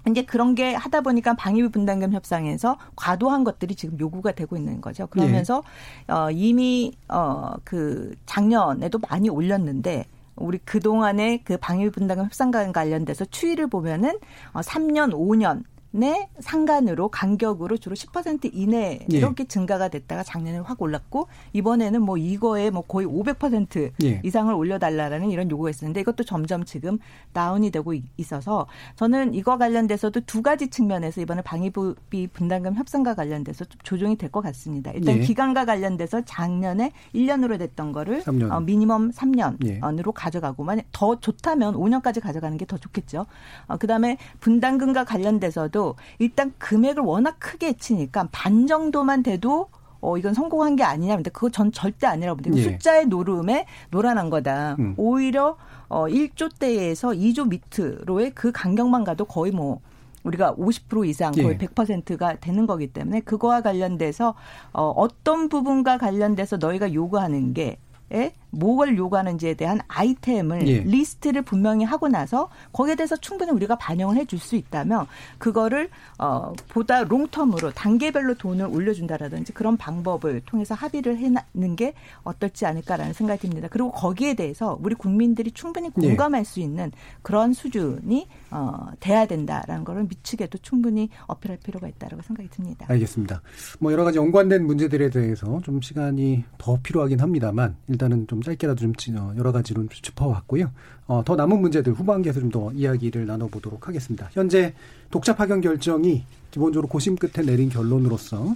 [0.08, 5.06] 이제 그런 게 하다 보니까 방위비 분담금 협상에서 과도한 것들이 지금 요구가 되고 있는 거죠.
[5.06, 5.62] 그러면서
[6.08, 13.66] 어 이미 어 그 작년에도 많이 올렸는데 우리 그동안의 그 방위비 분담금 협상과 관련돼서 추이를
[13.68, 14.18] 보면은
[14.52, 15.62] 어 3년, 5년
[15.94, 19.16] 내 상간으로 간격으로 주로 10% 이내 예.
[19.16, 24.20] 이렇게 증가가 됐다가 작년에 확 올랐고 이번에는 뭐 이거에 뭐 거의 500% 예.
[24.24, 26.98] 이상을 올려달라라는 이런 요구가 있었는데 이것도 점점 지금
[27.34, 28.66] 다운이 되고 이- 있어서
[28.96, 34.40] 저는 이거 관련돼서도 두 가지 측면에서 이번에 방위비 분담금 협상과 관련돼서 좀 조정이 될 것
[34.40, 34.90] 같습니다.
[34.92, 35.20] 일단 예.
[35.20, 38.50] 기간과 관련돼서 작년에 1년으로 됐던 거를 삼 년.
[38.50, 39.78] 어, 미니멈 예.
[39.80, 43.26] 3년으로 가져가고 만약 더 좋다면 5년까지 가져가는 게 더 좋겠죠.
[43.66, 45.81] 어, 그다음에 분담금과 관련돼서도
[46.18, 49.68] 일단 금액을 워낙 크게 치니까 반 정도만 돼도
[50.02, 51.14] 어, 이건 성공한 게 아니냐.
[51.14, 52.58] 근데 그거 전 절대 아니라고 봅니다.
[52.58, 52.72] 예.
[52.72, 54.76] 숫자의 노름에 노란한 거다.
[54.78, 54.94] 음.
[54.96, 55.56] 오히려
[55.88, 59.80] 어 1조대에서 2조 밑으로의 그 간격만 가도 거의 뭐
[60.24, 61.58] 우리가 50% 이상 거의 예.
[61.58, 64.34] 100%가 되는 거기 때문에 그거와 관련돼서
[64.72, 67.78] 어 어떤 부분과 관련돼서 너희가 요구하는 게
[68.12, 68.32] 에?
[68.52, 70.80] 뭘 요구하는지에 대한 아이템을 예.
[70.80, 75.06] 리스트를 분명히 하고 나서 거기에 대해서 충분히 우리가 반영을 해 줄 수 있다면
[75.38, 75.88] 그거를
[76.18, 81.94] 어 보다 롱텀으로 단계별로 돈을 올려준다라든지 그런 방법을 통해서 합의를 해놓는 게
[82.24, 83.68] 어떨지 않을까라는 생각이 듭니다.
[83.70, 86.08] 그리고 거기에 대해서 우리 국민들이 충분히 예.
[86.08, 86.92] 공감할 수 있는
[87.22, 92.86] 그런 수준이 어 돼야 된다라는 거를 미치게도 충분히 어필할 필요가 있다라고 생각이 듭니다.
[92.88, 93.40] 알겠습니다.
[93.78, 98.94] 뭐 여러 가지 연관된 문제들에 대해서 좀 시간이 더 필요하긴 합니다만 일단은 좀 짧게라도 좀
[98.94, 100.70] 지- 어, 여러 가지로 좀 짚어왔고요.
[101.06, 104.28] 어, 더 남은 문제들 후반기에서 좀 더 이야기를 나눠보도록 하겠습니다.
[104.32, 104.74] 현재
[105.10, 108.54] 독자 파견 결정이 기본적으로 고심 끝에 내린 결론으로서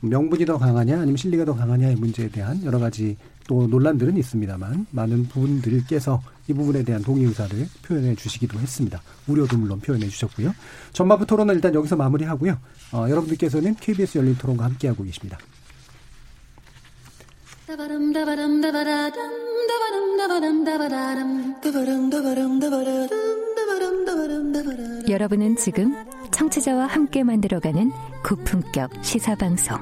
[0.00, 3.16] 명분이 더 강하냐 아니면 실리가 더 강하냐의 문제에 대한 여러 가지
[3.46, 9.00] 또 논란들은 있습니다만 많은 분들께서 이 부분에 대한 동의 의사를 표현해 주시기도 했습니다.
[9.26, 10.54] 우려도 물론 표현해 주셨고요.
[10.92, 12.58] 전반부 토론은 일단 여기서 마무리하고요.
[12.92, 15.38] 어, 여러분들께서는 KBS 열린 토론과 함께하고 계십니다.
[25.08, 25.94] 여러분은 지금
[26.30, 27.90] 청취자와 함께 만들어가는
[28.22, 29.78] 고품격 시사방송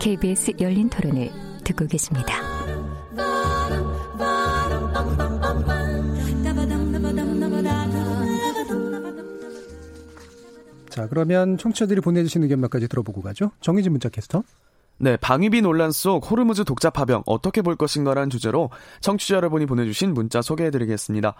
[0.00, 1.30] KBS 열린 토론을
[1.62, 2.42] 듣고 계십니다.
[10.88, 13.52] 자, 그러면 청취자들이 보내주신 의견 몇 가지 들어보고 가죠.
[13.60, 14.42] 정의진 문자 캐스터.
[14.98, 18.70] 네, 방위비 논란 속 호르무즈 독자 파병 어떻게 볼 것인가라는 주제로
[19.00, 21.34] 청취자 여러분이 보내주신 문자 소개해드리겠습니다.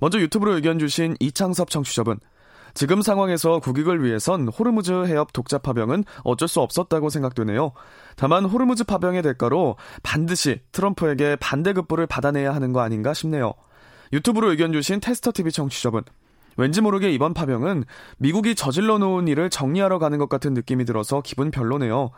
[0.00, 2.18] 먼저 유튜브로 의견 주신 이창섭 청취자분.
[2.74, 7.72] 지금 상황에서 국익을 위해선 호르무즈 해협 독자 파병은 어쩔 수 없었다고 생각되네요.
[8.16, 13.52] 다만 호르무즈 파병의 대가로 반드시 트럼프에게 반대급부를 받아내야 하는 거 아닌가 싶네요.
[14.12, 16.02] 유튜브로 의견 주신 테스터TV 청취자분.
[16.56, 17.84] 왠지 모르게 이번 파병은
[18.18, 22.10] 미국이 저질러 놓은 일을 정리하러 가는 것 같은 느낌이 들어서 기분 별로네요.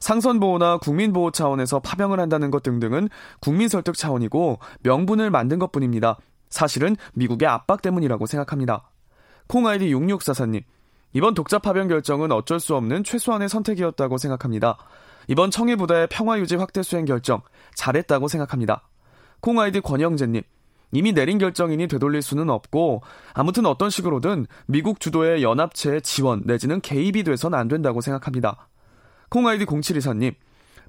[0.00, 3.08] 상선 보호나 국민 보호 차원에서 파병을 한다는 것 등등은
[3.40, 6.18] 국민 설득 차원이고 명분을 만든 것 뿐입니다.
[6.50, 8.90] 사실은 미국의 압박 때문이라고 생각합니다.
[9.48, 10.62] 콩아이디 6644님.
[11.12, 14.76] 이번 독자 파병 결정은 어쩔 수 없는 최소한의 선택이었다고 생각합니다.
[15.28, 17.40] 이번 청해부대 평화유지 확대 수행 결정
[17.74, 18.82] 잘했다고 생각합니다.
[19.40, 20.42] 콩아이디 권영재님.
[20.94, 23.02] 이미 내린 결정이니 되돌릴 수는 없고
[23.34, 28.68] 아무튼 어떤 식으로든 미국 주도의 연합체의 지원 내지는 개입이 돼선 안 된다고 생각합니다.
[29.28, 30.34] 콩아이디 0724님.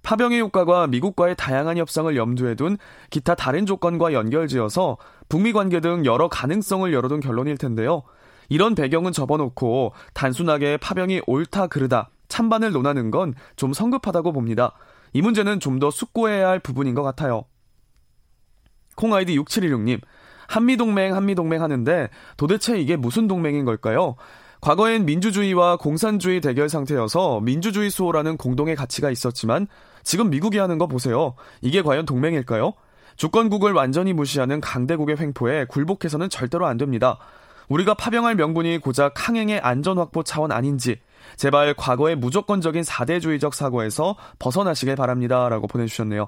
[0.03, 2.77] 파병의 효과가 미국과의 다양한 협상을 염두에 둔
[3.09, 4.97] 기타 다른 조건과 연결지어서
[5.27, 8.03] 북미 관계 등 여러 가능성을 열어둔 결론일 텐데요.
[8.47, 14.73] 이런 배경은 접어놓고 단순하게 파병이 옳다 그르다 찬반을 논하는 건 좀 성급하다고 봅니다.
[15.13, 17.45] 이 문제는 좀 더 숙고해야 할 부분인 것 같아요.
[18.95, 19.99] 콩아이디 6716님,
[20.47, 24.15] 한미동맹, 한미동맹 하는데 도대체 이게 무슨 동맹인 걸까요?
[24.61, 29.67] 과거엔 민주주의와 공산주의 대결 상태여서 민주주의 수호라는 공동의 가치가 있었지만
[30.03, 31.35] 지금 미국이 하는 거 보세요.
[31.61, 32.73] 이게 과연 동맹일까요?
[33.15, 37.17] 주권국을 완전히 무시하는 강대국의 횡포에 굴복해서는 절대로 안 됩니다.
[37.69, 40.99] 우리가 파병할 명분이 고작 항행의 안전 확보 차원 아닌지
[41.37, 45.49] 제발 과거의 무조건적인 사대주의적 사고에서 벗어나시길 바랍니다.
[45.49, 46.27] 라고 보내주셨네요.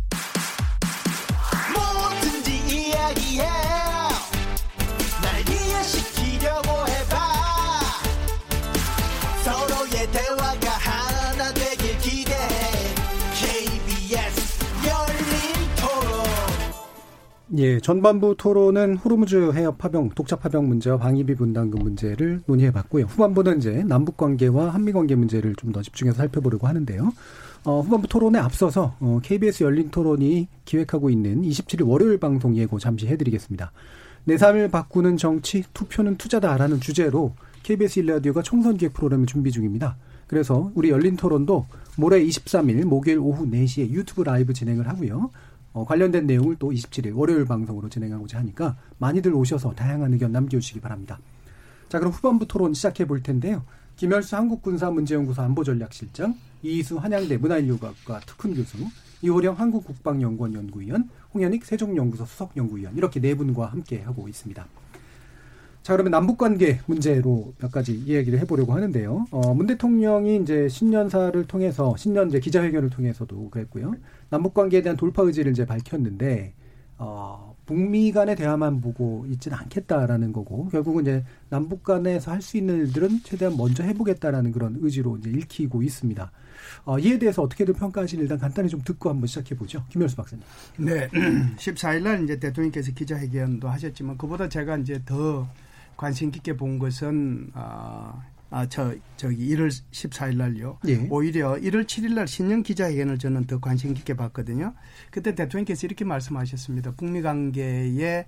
[17.57, 23.05] 예, 전반부 토론은 호르무즈 해협 파병, 독자 파병 문제와 방위비 분담금 문제를 논의해 봤고요.
[23.05, 27.11] 후반부는 이제 남북 관계와 한미 관계 문제를 좀 더 집중해서 살펴보려고 하는데요.
[27.65, 33.07] 어, 후반부 토론에 앞서서 어, KBS 열린 토론이 기획하고 있는 27일 월요일 방송 예고 잠시
[33.07, 33.71] 해드리겠습니다.
[34.23, 37.33] 내 삶을 바꾸는 정치, 투표는 투자다라는 주제로
[37.63, 39.97] KBS 일라디오가 총선 기획 프로그램을 준비 중입니다.
[40.27, 41.65] 그래서 우리 열린 토론도
[41.97, 45.29] 모레 23일 목요일 오후 4시에 유튜브 라이브 진행을 하고요.
[45.73, 51.19] 어, 관련된 내용을 또 27일 월요일 방송으로 진행하고자 하니까 많이들 오셔서 다양한 의견 남겨주시기 바랍니다.
[51.89, 53.63] 자, 그럼 후반부 토론 시작해 볼 텐데요.
[53.95, 58.77] 김열수 한국군사문제연구소 안보전략실장, 이희수 한양대 문화인류학과 특훈 교수,
[59.21, 64.65] 이호령 한국국방연구원 연구위원, 홍현익 세종연구소 수석연구위원 이렇게 네 분과 함께 하고 있습니다.
[65.83, 69.25] 자, 그러면 남북관계 문제로 몇 가지 이야기를 해보려고 하는데요.
[69.31, 73.95] 어, 문 대통령이 이제 신년사를 통해서, 신년 이제 기자회견을 통해서도 그랬고요.
[74.31, 76.53] 남북 관계에 대한 돌파 의지를 이제 밝혔는데,
[76.97, 82.79] 어, 북미 간의 대화만 보고 있지는 않겠다라는 거고, 결국은 이제 남북 간에서 할 수 있는
[82.79, 86.31] 일들은 최대한 먼저 해보겠다라는 그런 의지로 이제 읽히고 있습니다.
[86.85, 89.83] 어, 이에 대해서 어떻게들 평가하시는 일단 간단히 좀 듣고 한번 시작해 보죠.
[89.89, 90.43] 김열수 박사님.
[90.77, 91.07] 네.
[91.57, 95.47] 14일 날 이제 대통령께서 기자회견도 하셨지만 그보다 제가 이제 더
[95.97, 100.77] 관심 깊게 본 것은 아, 아, 저, 저기 1월 14일 날요.
[100.87, 101.07] 예.
[101.09, 104.73] 오히려 1월 7일 날 신년 기자회견을 저는 더 관심 깊게 봤거든요.
[105.09, 106.91] 그때 대통령께서 이렇게 말씀하셨습니다.
[106.97, 108.27] 북미 관계에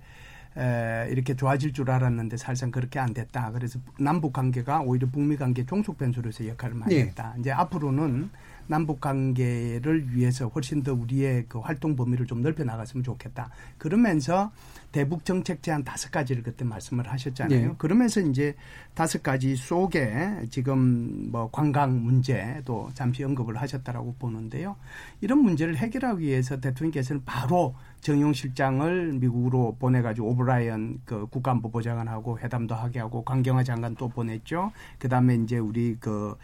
[0.56, 3.52] 에, 이렇게 좋아질 줄 알았는데 사실상 그렇게 안 됐다.
[3.52, 7.00] 그래서 남북 관계가 오히려 북미 관계 종속 변수로서 역할을 많이 예.
[7.02, 7.34] 했다.
[7.38, 8.30] 이제 앞으로는
[8.66, 13.50] 남북 관계를 위해서 훨씬 더 우리의 그 활동 범위를 좀 넓혀 나갔으면 좋겠다.
[13.78, 14.52] 그러면서
[14.92, 17.68] 대북 정책 제안 다섯 가지를 그때 말씀을 하셨잖아요.
[17.68, 17.74] 네.
[17.78, 18.54] 그러면서 이제
[18.94, 24.76] 다섯 가지 속에 지금 뭐 관광 문제도 잠시 언급을 하셨다라고 보는데요.
[25.20, 33.00] 이런 문제를 해결하기 위해서 대통령께서는 바로 정용 실장을 미국으로 보내가지고 오브라이언 그 국가안보보좌관하고 회담도 하게
[33.00, 34.70] 하고 강경화 장관 또 보냈죠.
[34.98, 36.36] 그 다음에 이제 우리 그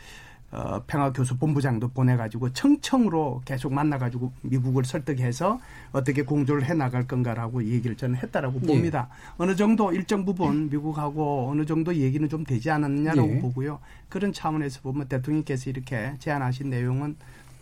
[0.53, 5.61] 어, 평화교수 본부장도 보내가지고 청청으로 계속 만나가지고 미국을 설득해서
[5.93, 8.67] 어떻게 공조를 해 나갈 건가라고 얘기를 저는 했다라고 네.
[8.67, 9.09] 봅니다.
[9.39, 13.41] 어느 정도 일정 부분 미국하고 어느 정도 얘기는 좀 되지 않았느냐라고 네.
[13.41, 13.79] 보고요.
[14.09, 17.17] 그런 차원에서 보면 대통령께서 이렇게 제안하신 내용은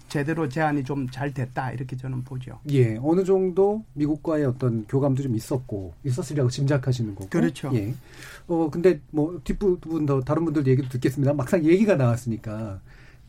[0.09, 2.59] 제대로 제안이 좀 잘 됐다 이렇게 저는 보죠.
[2.71, 7.29] 예, 어느 정도 미국과의 어떤 교감도 좀 있었고 있었으리라고 짐작하시는 거고.
[7.31, 7.71] 그렇죠.
[7.75, 7.95] 예.
[8.47, 11.35] 어 근데 뭐 뒷부분 더 다른 분들 얘기도 듣겠습니다.
[11.35, 12.81] 막상 얘기가 나왔으니까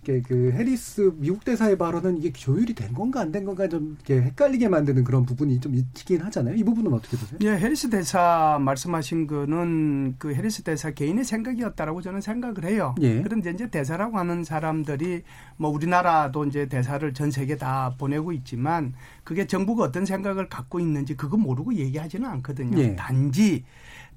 [0.04, 4.68] 그 해리스 미국 대사의 발언은 이게 조율이 된 건가 안 된 건가 좀 이렇게 헷갈리게
[4.70, 6.56] 만드는 그런 부분이 좀 있긴 하잖아요.
[6.56, 7.38] 이 부분은 어떻게 보세요?
[7.44, 12.96] 예, 해리스 대사 말씀하신 거는 그 해리스 대사 개인의 생각이었다라고 저는 생각을 해요.
[13.02, 13.22] 예.
[13.22, 15.24] 그런데 이제 대사라고 하는 사람들이
[15.58, 18.94] 뭐 우리나라도 이제 대사를 전 세계 다 보내고 있지만
[19.24, 22.80] 그게 정부가 어떤 생각을 갖고 있는지 그거 모르고 얘기하지는 않거든요.
[22.80, 22.96] 예.
[22.96, 23.64] 단지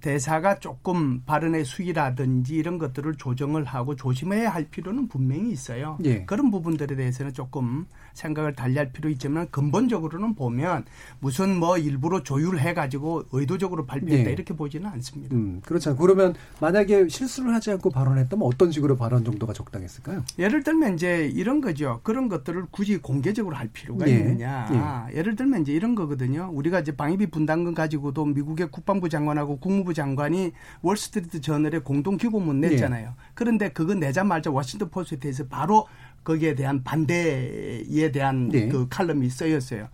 [0.03, 5.97] 대사가 조금 발언의 수위라든지 이런 것들을 조정을 하고 조심해야 할 필요는 분명히 있어요.
[6.05, 6.25] 예.
[6.25, 10.85] 그런 부분들에 대해서는 조금 생각을 달리할 필요 있지만 근본적으로는 보면
[11.21, 14.33] 무슨 뭐 일부러 조율해 가지고 의도적으로 발표했다 예.
[14.33, 15.35] 이렇게 보지는 않습니다.
[15.37, 15.97] 음, 그렇죠.
[15.97, 20.25] 그러면 만약에 실수를 하지 않고 발언했다면 어떤 식으로 발언 정도가 적당했을까요?
[20.39, 22.01] 예를 들면 이제 이런 거죠.
[22.03, 24.15] 그런 것들을 굳이 공개적으로 할 필요가 예.
[24.15, 25.09] 있느냐.
[25.13, 25.17] 예.
[25.17, 26.51] 예를 들면 이제 이런 거거든요.
[26.53, 32.61] 우리가 이제 방위비 분담금 가지고도 미국의 국방부 장관하고 국무부 국무부 장관이 월스트리트 저널에 공동 기고문
[32.61, 33.09] 냈잖아요.
[33.09, 33.15] 네.
[33.35, 35.87] 그런데 그거 내자마자 워싱턴 포스트에서 바로
[36.25, 38.69] 거기에 대한 반대에 대한 네.
[38.69, 39.89] 그 칼럼이 쓰였어요.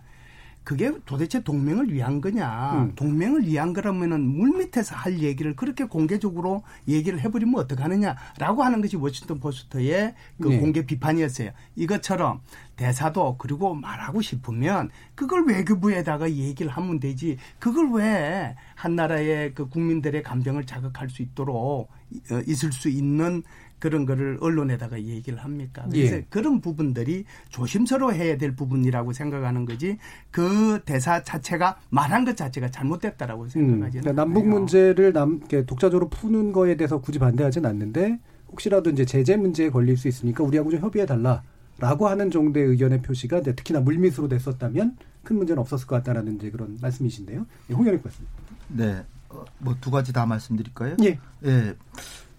[0.63, 2.73] 그게 도대체 동맹을 위한 거냐.
[2.75, 2.95] 음.
[2.95, 9.39] 동맹을 위한 거라면은 물 밑에서 할 얘기를 그렇게 공개적으로 얘기를 해버리면 어떡하느냐라고 하는 것이 워싱턴
[9.39, 10.59] 포스트의 그 네.
[10.59, 11.51] 공개 비판이었어요.
[11.75, 12.41] 이것처럼
[12.79, 17.37] 대사도 그리고 말하고 싶으면 그걸 외교부에다가 얘기를 하면 되지.
[17.59, 21.89] 그걸 왜 한 나라의 그 국민들의 감정을 자극할 수 있도록
[22.31, 23.43] 어, 있을 수 있는
[23.77, 25.85] 그런 거를 언론에다가 얘기를 합니까?
[25.91, 26.25] 그래서 예.
[26.29, 29.97] 그런 부분들이 조심스러워해야 될 부분이라고 생각하는 거지
[30.31, 36.53] 그 대사 자체가 말한 것 자체가 잘못됐다라고 생각하지는 음, 그러니까 남북 문제를 남 독자적으로 푸는
[36.53, 38.17] 거에 대해서 굳이 반대하진 않는데
[38.51, 41.43] 혹시라도 이제 제재 문제에 걸릴 수 있으니까 우리하고 좀 협의해 달라.
[41.79, 46.77] 라고 하는 정도의 의견의 표시가 특히나 물밑으로 됐었다면 큰 문제는 없었을 것 같다라는 이제 그런
[46.81, 47.45] 말씀이신데요.
[47.67, 48.27] 네, 홍영익 교수님.
[48.69, 49.05] 네.
[49.29, 50.97] 어, 뭐두 가지 다 말씀드릴까요?
[51.03, 51.19] 예.
[51.45, 51.75] 예.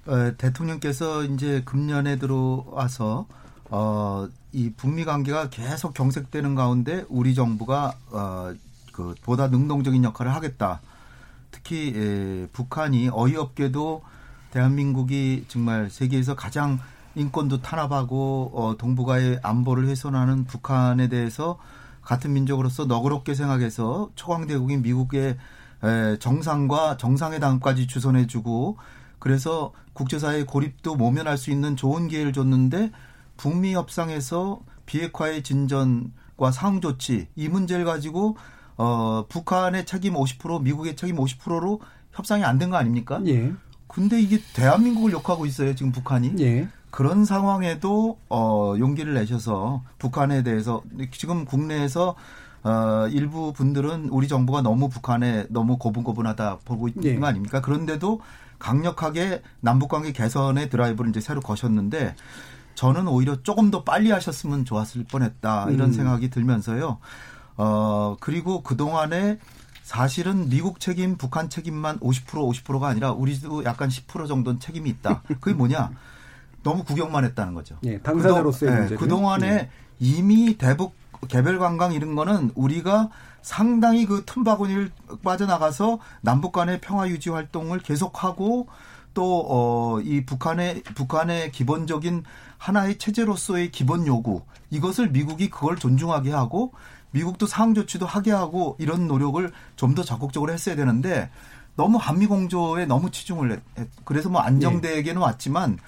[0.07, 3.27] 어, 대통령께서 이제 금년에 들어와서
[3.71, 8.53] 어, 이 북미 관계가 계속 경색되는 가운데 우리 정부가 어,
[8.93, 10.81] 그 보다 능동적인 역할을 하겠다.
[11.53, 14.03] 특히 예, 북한이 어이없게도
[14.51, 16.81] 대한민국이 정말 세계에서 가장
[17.15, 21.59] 인권도 탄압하고 어, 동북아의 안보를 훼손하는 북한에 대해서
[22.03, 25.37] 같은 민족으로서 너그럽게 생각해서 초강대국인 미국의
[25.83, 28.77] 에, 정상과 정상회담까지 주선해주고
[29.19, 32.91] 그래서 국제사회의 고립도 모면할 수 있는 좋은 기회를 줬는데
[33.37, 38.37] 북미 협상에서 비핵화의 진전과 상응 조치 이 문제를 가지고
[38.77, 41.81] 어 북한의 책임 50% 미국의 책임 50%로
[42.13, 43.21] 협상이 안 된 거 아닙니까?
[43.27, 43.53] 예.
[43.89, 46.33] 근데 이게 대한민국을 욕하고 있어요 지금 북한이.
[46.41, 46.69] 예.
[46.91, 50.83] 그런 상황에도 어 용기를 내셔서 북한에 대해서
[51.13, 52.17] 지금 국내에서
[52.63, 57.19] 어, 일부 분들은 우리 정부가 너무 북한에 너무 고분고분하다 보고 있는 네.
[57.19, 57.61] 거 아닙니까?
[57.61, 58.21] 그런데도
[58.59, 62.15] 강력하게 남북관계 개선의 드라이브를 이제 새로 거셨는데
[62.75, 65.93] 저는 오히려 조금 더 빨리 하셨으면 좋았을 뻔했다 이런 음.
[65.93, 66.99] 생각이 들면서요.
[67.57, 69.39] 어 그리고 그 동안에
[69.83, 75.23] 사실은 미국 책임, 북한 책임만 50% 50%가 아니라 우리도 약간 10% 정도는 책임이 있다.
[75.41, 75.91] 그게 뭐냐?
[76.63, 77.77] 너무 구경만 했다는 거죠.
[77.85, 79.71] 예, 당사자로서의 그동, 네, 그동안에 예.
[79.99, 80.95] 이미 대북
[81.29, 83.11] 개별 관광 이런 거는 우리가
[83.43, 84.91] 상당히 그 틈바구니를
[85.23, 88.69] 빠져나가서 남북 간의 평화 유지 활동을 계속하고
[89.15, 92.25] 또, 어, 이 북한의, 북한의 기본적인
[92.59, 96.73] 하나의 체제로서의 기본 요구, 이것을 미국이 그걸 존중하게 하고,
[97.11, 101.31] 미국도 상응 조치도 하게 하고, 이런 노력을 좀 더 적극적으로 했어야 되는데,
[101.75, 105.79] 너무 한미 공조에 너무 치중을 했, 그래서 뭐 안정되게는 왔지만,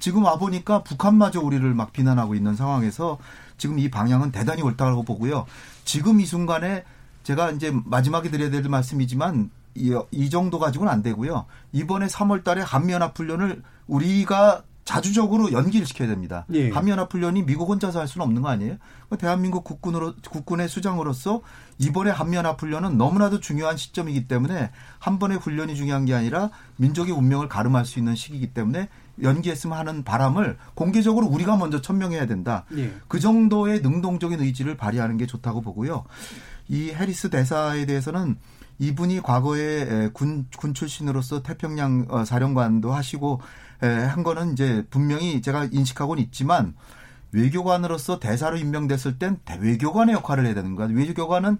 [0.00, 3.18] 지금 와 보니까 북한마저 우리를 막 비난하고 있는 상황에서
[3.56, 5.46] 지금 이 방향은 대단히 옳다고 보고요.
[5.84, 6.84] 지금 이 순간에
[7.22, 11.46] 제가 이제 마지막에 드려야 될 말씀이지만 이, 이 정도 가지고는 안 되고요.
[11.72, 16.46] 이번에 3월 달에 한미연합훈련을 우리가 자주적으로 연기를 시켜야 됩니다.
[16.52, 16.70] 예.
[16.70, 18.76] 한미연합훈련이 미국 혼자서 할 수는 없는 거 아니에요?
[19.08, 21.42] 그 대한민국 국군으로 국군의 수장으로서
[21.78, 27.84] 이번에 한미연합훈련은 너무나도 중요한 시점이기 때문에 한 번의 훈련이 중요한 게 아니라 민족의 운명을 가름할
[27.84, 28.88] 수 있는 시기이기 때문에
[29.22, 32.64] 연기했으면 하는 바람을 공개적으로 우리가 먼저 천명해야 된다.
[32.76, 32.92] 예.
[33.08, 36.04] 그 정도의 능동적인 의지를 발휘하는 게 좋다고 보고요.
[36.68, 38.36] 이 해리스 대사에 대해서는
[38.78, 43.40] 이분이 과거에 군, 군 출신으로서 태평양 어, 사령관도 하시고
[43.80, 46.74] 한 거는 이제 분명히 제가 인식하고는 있지만
[47.32, 50.88] 외교관으로서 대사로 임명됐을 땐 외교관의 역할을 해야 되는 거야.
[50.88, 51.58] 외교관은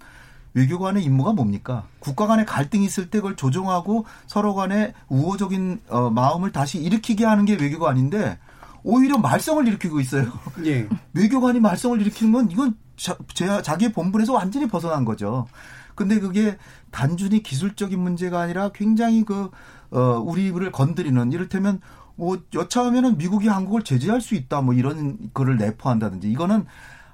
[0.55, 1.84] 외교관의 임무가 뭡니까?
[1.98, 7.44] 국가 간의 갈등이 있을 때 그걸 조정하고 서로 간의 우호적인 어, 마음을 다시 일으키게 하는
[7.44, 8.38] 게 외교관인데
[8.82, 10.32] 오히려 말썽을 일으키고 있어요.
[10.66, 10.88] 예.
[11.14, 13.16] 외교관이 말썽을 일으키는 건 이건 자,
[13.62, 15.46] 자기의 본분에서 완전히 벗어난 거죠.
[15.94, 16.57] 근데 그게
[16.90, 19.51] 단순히 기술적인 문제가 아니라 굉장히 그,
[19.90, 21.80] 어, 우리를 건드리는 이를테면
[22.16, 26.66] 뭐 여차하면은 미국이 한국을 제재할 수 있다 뭐 이런 거를 내포한다든지 이거는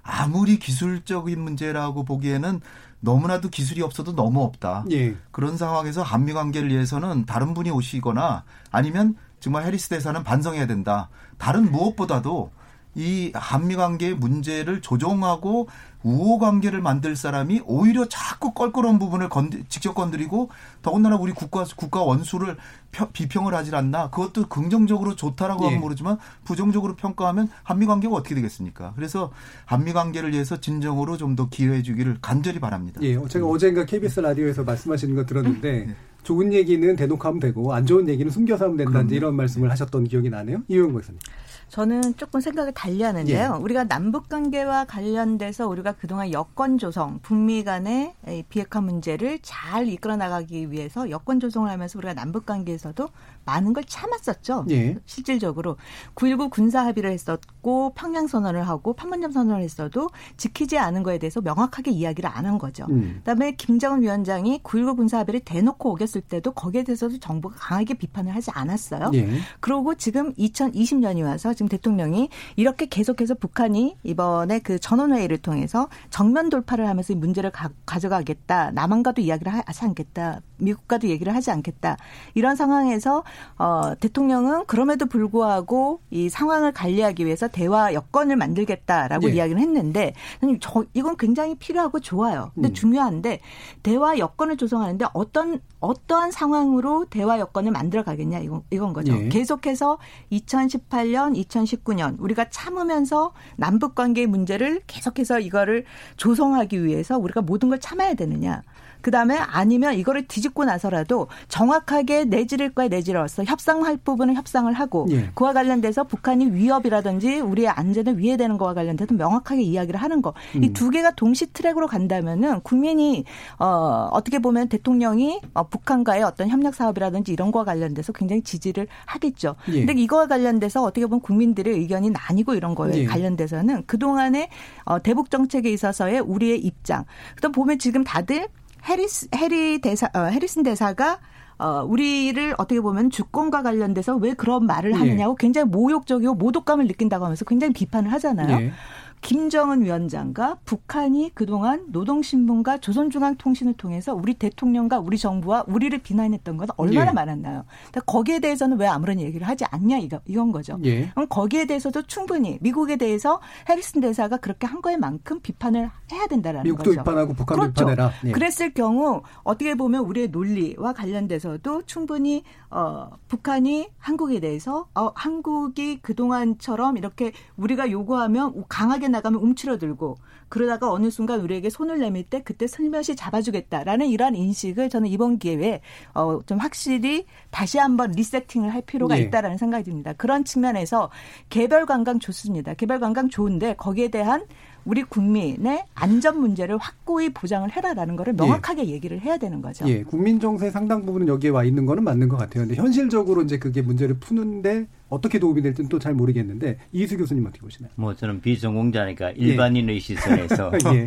[0.02, 2.60] 아무리 기술적인 문제라고 보기에는
[3.06, 4.84] 너무나도 기술이 없어도 너무 없다.
[4.90, 5.14] 예.
[5.30, 8.42] 그런 상황에서 한미 관계를 위해서는 다른 분이 오시거나
[8.72, 11.08] 아니면 정말 해리스 대사는 반성해야 된다.
[11.38, 12.50] 다른 무엇보다도
[12.96, 15.68] 이 한미 관계의 문제를 조정하고
[16.06, 20.50] 우호 관계를 만들 사람이 오히려 자꾸 껄끄러운 부분을 건드, 직접 건드리고
[20.80, 22.56] 더군다나 우리 국가 국가 원수를
[22.92, 25.66] 펴, 비평을 하질 않나 그것도 긍정적으로 좋다라고 예.
[25.66, 28.92] 하면 모르지만 부정적으로 평가하면 한미 관계가 어떻게 되겠습니까?
[28.94, 29.32] 그래서
[29.64, 32.98] 한미 관계를 위해서 진정으로 좀 더 기여해 주기를 간절히 바랍니다.
[33.02, 35.96] 예, 제가 어젠가 KBS 라디오에서 말씀하시는 거 들었는데 네.
[36.26, 39.14] 좋은 얘기는 대놓고 하면 되고 안 좋은 얘기는 숨겨서 하면 된다 그럼요.
[39.14, 40.64] 이런 말씀을 하셨던 기억이 나네요.
[40.66, 41.20] 이용 박사님.
[41.68, 43.52] 저는 조금 생각을 달리하는데요.
[43.54, 43.62] 예.
[43.62, 50.16] 우리가 남북 관계와 관련돼서 우리가 그동안 여건 조성, 북미 간의 이 비핵화 문제를 잘 이끌어
[50.16, 53.08] 나가기 위해서 여건 조성을 하면서 우리가 남북 관계에서도
[53.46, 54.66] 많은 걸 참았었죠.
[54.70, 54.96] 예.
[55.06, 55.76] 실질적으로
[56.16, 61.90] 9.19 군사 합의를 했었고 평양 선언을 하고 판문점 선언을 했어도 지키지 않은 거에 대해서 명확하게
[61.92, 62.86] 이야기를 안 한 거죠.
[62.90, 63.14] 음.
[63.18, 68.50] 그다음에 김정은 위원장이 9.19 군사 합의를 대놓고 어겼을 때도 거기에 대해서도 정부가 강하게 비판을 하지
[68.52, 69.10] 않았어요.
[69.14, 69.28] 예.
[69.60, 76.86] 그러고 지금 2020년이 와서 지금 대통령이 이렇게 계속해서 북한이 이번에 그 전원회의를 통해서 정면 돌파를
[76.88, 80.40] 하면서 이 문제를 가, 져가겠다 남한과도 이야기를 하- 하지 않겠다.
[80.58, 81.96] 미국과도 얘기를 하지 않겠다.
[82.34, 83.24] 이런 상황에서
[83.58, 89.34] 어, 대통령은 그럼에도 불구하고 이 상황을 관리하기 위해서 대화 여건을 만들겠다라고 예.
[89.34, 90.12] 이야기를 했는데
[90.60, 92.50] 저, 이건 굉장히 필요하고 좋아요.
[92.54, 92.74] 근데 음.
[92.74, 93.40] 중요한데
[93.82, 99.14] 대화 여건을 조성하는데 어떤 어떠한 상황으로 대화 여건을 만들어 가겠냐 이건 이건 거죠.
[99.14, 99.28] 예.
[99.28, 99.98] 계속해서
[100.32, 105.84] 2018년, 2019년 우리가 참으면서 남북 관계의 문제를 계속해서 이거를
[106.16, 108.62] 조성하기 위해서 우리가 모든 걸 참아야 되느냐.
[109.00, 115.30] 그다음에 아니면 이거를 뒤집고 나서라도 정확하게 내지를 거에 내지로서 협상할 부분은 협상을 하고 예.
[115.34, 120.34] 그와 관련돼서 북한이 위협이라든지 우리의 안전을 위해되는 거와 관련돼서 명확하게 이야기를 하는 거.
[120.56, 120.64] 음.
[120.64, 123.24] 이두 개가 동시 트랙으로 간다면은 국민이
[123.58, 129.56] 어 어떻게 보면 대통령이 어, 북한과의 어떤 협력 사업이라든지 이런 거와 관련돼서 굉장히 지지를 하겠죠.
[129.68, 129.84] 예.
[129.84, 133.04] 근데 이거와 관련돼서 어떻게 보면 국민들의 의견이 나뉘고 이런 거에 예.
[133.04, 134.48] 관련돼서는 그동안의
[134.84, 137.04] 어, 대북 정책에 있어서의 우리의 입장.
[137.34, 138.48] 그다음 보면 지금 다들
[138.88, 141.18] 해리스 해리 대사 어, 해리슨 대사가
[141.58, 144.94] 어, 우리를 어떻게 보면 주권과 관련돼서 왜 그런 말을 예.
[144.94, 148.60] 하느냐고 굉장히 모욕적이고 모독감을 느낀다고 하면서 굉장히 비판을 하잖아요.
[148.60, 148.72] 예.
[149.20, 157.10] 김정은 위원장과 북한이 그동안 노동신문과 조선중앙통신을 통해서 우리 대통령과 우리 정부와 우리를 비난했던 건 얼마나
[157.10, 157.14] 예.
[157.14, 157.64] 많았나요?
[157.86, 160.78] 근데 거기에 대해서는 왜 아무런 얘기를 하지 않냐 이거, 이건 거죠.
[160.84, 161.08] 예.
[161.10, 166.64] 그럼 거기에 대해서도 충분히 미국에 대해서 해리슨 대사가 그렇게 한 거에 만큼 비판을 해야 된다라는
[166.64, 167.00] 미국도 거죠.
[167.00, 167.74] 비판하고 북한도 그렇죠.
[167.74, 168.12] 비판해라.
[168.26, 168.32] 예.
[168.32, 176.96] 그랬을 경우 어떻게 보면 우리의 논리와 관련돼서도 충분히 어, 북한이 한국에 대해서 어, 한국이 그동안처럼
[176.96, 180.16] 이렇게 우리가 요구하면 강하게 나가면 움츠러들고
[180.48, 185.80] 그러다가 어느 순간 우리에게 손을 내밀 때 그때 슬며시 잡아주겠다라는 이러한 인식을 저는 이번 기회에
[186.14, 189.22] 어, 좀 확실히 다시 한번 리세팅을 할 필요가 예.
[189.22, 190.12] 있다라는 생각이 듭니다.
[190.14, 191.10] 그런 측면에서
[191.48, 192.74] 개별 관광 좋습니다.
[192.74, 194.46] 개별 관광 좋은데 거기에 대한
[194.86, 199.86] 우리 국민의 안전 문제를 확고히 보장을 해라라는 거를 명확하게 얘기를 해야 되는 거죠.
[199.88, 202.64] 예, 국민 정서의 상당 부분은 여기에 와 있는 거는 맞는 것 같아요.
[202.66, 207.60] 근데 현실적으로 이제 그게 문제를 푸는데 어떻게 도움이 될지는 또 잘 모르겠는데 이수 교수님 어떻게
[207.62, 207.90] 보시나요?
[207.96, 211.04] 뭐 저는 비전공자니까 일반인의 시선에서 예.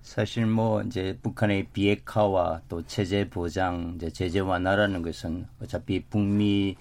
[0.00, 6.76] 사실 뭐 이제 북한의 비핵화와 또 체제 보장, 이제 제재 완화라는 것은 어차피 북미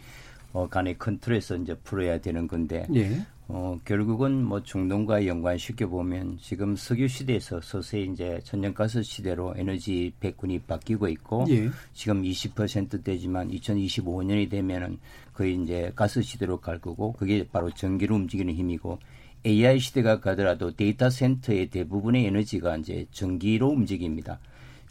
[0.53, 3.25] 어, 간의 큰 틀에서 이제 풀어야 되는 건데 예.
[3.47, 10.59] 어, 결국은 뭐 중동과 연관시켜 보면 지금 석유 시대에서 서서히 이제 천연가스 시대로 에너지 배군이
[10.59, 11.69] 바뀌고 있고 예.
[11.93, 14.97] 지금 20% 되지만 2025년이 되면은
[15.33, 18.97] 거의 이제 가스 시대로 갈 거고 그게 바로 전기로 움직이는 힘이고
[19.45, 24.39] AI 시대가 가더라도 데이터 센터의 대부분의 에너지가 이제 전기로 움직입니다.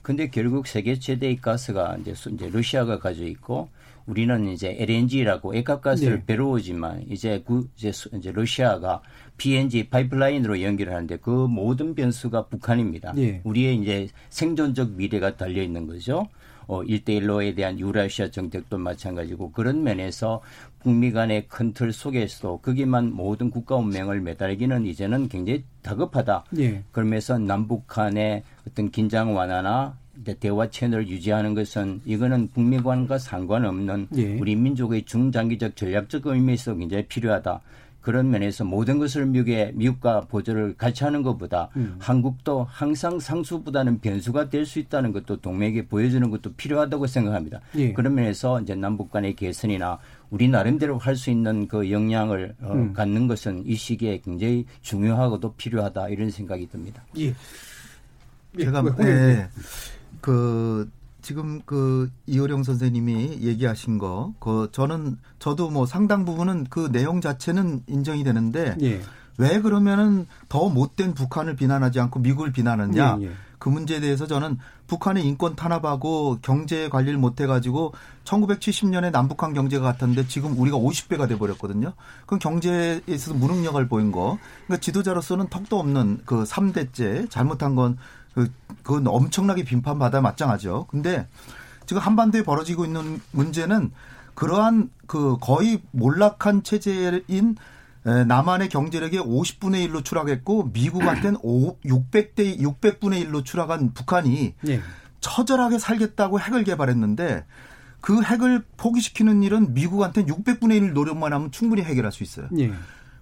[0.00, 3.68] 근데 결국 세계 최대의 가스가 이제, 수- 이제 러시아가 가지고 있고
[4.06, 6.22] 우리는 이제 LNG라고 액화가스를 네.
[6.26, 9.00] 배로 오지만 이제 그 이제, 수- 이제 러시아가
[9.38, 13.14] PNG 파이프라인으로 연결하는데 그 모든 변수가 북한입니다.
[13.16, 13.40] 예.
[13.44, 16.28] 우리의 이제 생존적 미래가 달려 있는 거죠.
[16.66, 20.40] 어, 1대1로에 대한 유라시아 정책도 마찬가지고 그런 면에서
[20.80, 26.44] 북미 간의 큰 틀 속에서도 거기만 모든 국가 운명을 매달기는 이제는 굉장히 다급하다.
[26.58, 26.82] 예.
[26.92, 29.96] 그러면서 남북 간의 어떤 긴장 완화나
[30.40, 34.38] 대화 채널을 유지하는 것은 이거는 북미 관과 상관없는 예.
[34.38, 37.60] 우리 민족의 중장기적 전략적 의미에서 굉장히 필요하다.
[38.00, 41.96] 그런 면에서 모든 것을 미국에 미국과 보조를 같이 하는 것보다 음.
[41.98, 47.60] 한국도 항상 상수보다는 변수가 될 수 있다는 것도 동맹에게 보여주는 것도 필요하다고 생각합니다.
[47.76, 47.94] 예.
[47.94, 49.98] 그런 면에서 이제 남북 간의 개선이나
[50.28, 52.92] 우리 나름대로 할 수 있는 그 역량을 어, 음.
[52.92, 57.02] 갖는 것은 이 시기에 굉장히 중요하고도 필요하다 이런 생각이 듭니다.
[57.16, 57.32] 예.
[58.58, 59.48] 예, 제가 그, 예,
[60.20, 60.90] 그
[61.22, 67.84] 지금 그 이호령 선생님이 얘기하신 거, 그 저는 저도 뭐 상당 부분은 그 내용 자체는
[67.86, 69.00] 인정이 되는데 예.
[69.38, 73.18] 왜 그러면은 더 못된 북한을 비난하지 않고 미국을 비난하느냐?
[73.20, 73.30] 예, 예.
[73.58, 77.94] 그 문제에 대해서 저는 북한의 인권 탄압하고 경제 관리를 못 해가지고
[78.24, 81.94] 1970년에 남북한 경제가 같았는데 지금 우리가 50배가 돼버렸거든요.
[82.26, 84.38] 그럼 경제에 있어서 무능력을 보인 거.
[84.66, 87.96] 그러니까 지도자로서는 턱도 없는 그 3대째 잘못한 건
[88.34, 90.86] 그, 그건 엄청나게 비판받아 마땅하죠.
[90.90, 91.26] 근데
[91.86, 93.92] 지금 한반도에 벌어지고 있는 문제는
[94.34, 97.56] 그러한 그 거의 몰락한 체제인
[98.04, 104.80] 남한의 경제력의 50분의 1로 추락했고 미국한테는 600대 600분의 1로 추락한 북한이 예.
[105.20, 107.46] 처절하게 살겠다고 핵을 개발했는데
[108.02, 112.48] 그 핵을 포기시키는 일은 미국한테 600분의 1 노력만 하면 충분히 해결할 수 있어요.
[112.58, 112.74] 예.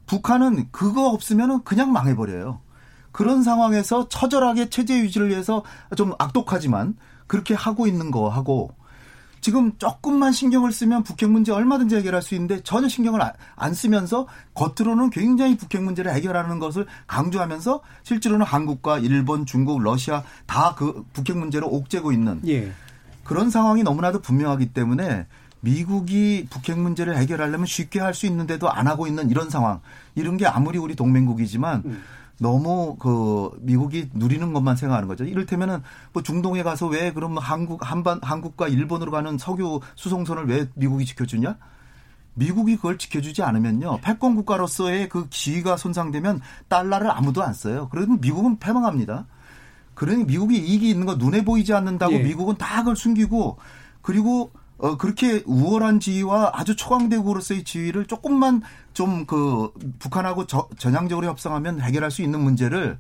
[0.07, 2.61] 북한은 그거 없으면 그냥 망해버려요.
[3.13, 5.63] 그런 상황에서 처절하게 체제 유지를 위해서
[5.97, 6.97] 좀 악독하지만
[7.27, 8.71] 그렇게 하고 있는 거 하고
[9.41, 13.21] 지금 조금만 신경을 쓰면 북핵 문제 얼마든지 해결할 수 있는데 전혀 신경을
[13.57, 20.75] 안 쓰면서 겉으로는 굉장히 북핵 문제를 해결하는 것을 강조하면서 실제로는 한국과 일본, 중국, 러시아 다
[20.77, 22.73] 그 북핵 문제로 옥죄고 있는 예.
[23.25, 25.27] 그런 상황이 너무나도 분명하기 때문에
[25.61, 29.81] 미국이 북핵 문제를 해결하려면 쉽게 할 수 있는데도 안 하고 있는 이런 상황
[30.15, 32.03] 이런 게 아무리 우리 동맹국이지만 음.
[32.43, 35.25] 너무 그 미국이 누리는 것만 생각하는 거죠.
[35.25, 35.81] 이를테면은
[36.13, 41.57] 뭐 중동에 가서 왜 그럼 한국 한반 한국과 일본으로 가는 석유 수송선을 왜 미국이 지켜주냐?
[42.35, 44.01] 미국이 그걸 지켜주지 않으면요.
[44.03, 47.89] 패권 국가로서의 그 지위가 손상되면 달러를 아무도 안 써요.
[47.93, 49.27] 그러면 미국은 패망합니다.
[49.95, 52.19] 그러니 미국이 이익이 있는 거 눈에 보이지 않는다고 예.
[52.19, 53.59] 미국은 다 그걸 숨기고
[54.01, 54.51] 그리고
[54.83, 58.63] 어, 그렇게 우월한 지위와 아주 초강대국으로서의 지위를 조금만
[58.93, 62.99] 좀 그 북한하고 저, 전향적으로 협상하면 해결할 수 있는 문제를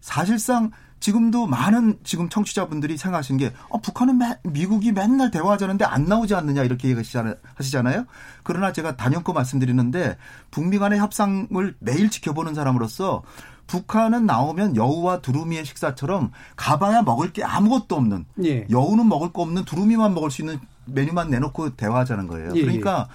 [0.00, 0.70] 사실상
[1.00, 6.62] 지금도 많은 지금 청취자분들이 생각하시는 게 어, 북한은 매, 미국이 맨날 대화하자는데 안 나오지 않느냐
[6.62, 8.06] 이렇게 얘기하시잖아요.
[8.42, 10.16] 그러나 제가 단연코 말씀드리는데
[10.50, 13.22] 북미 간의 협상을 매일 지켜보는 사람으로서
[13.66, 18.66] 북한은 나오면 여우와 두루미의 식사처럼 가봐야 먹을 게 아무것도 없는 예.
[18.70, 22.52] 여우는 먹을 거 없는 두루미만 먹을 수 있는 메뉴만 내놓고 대화하자는 거예요.
[22.54, 23.14] 예, 그러니까 예.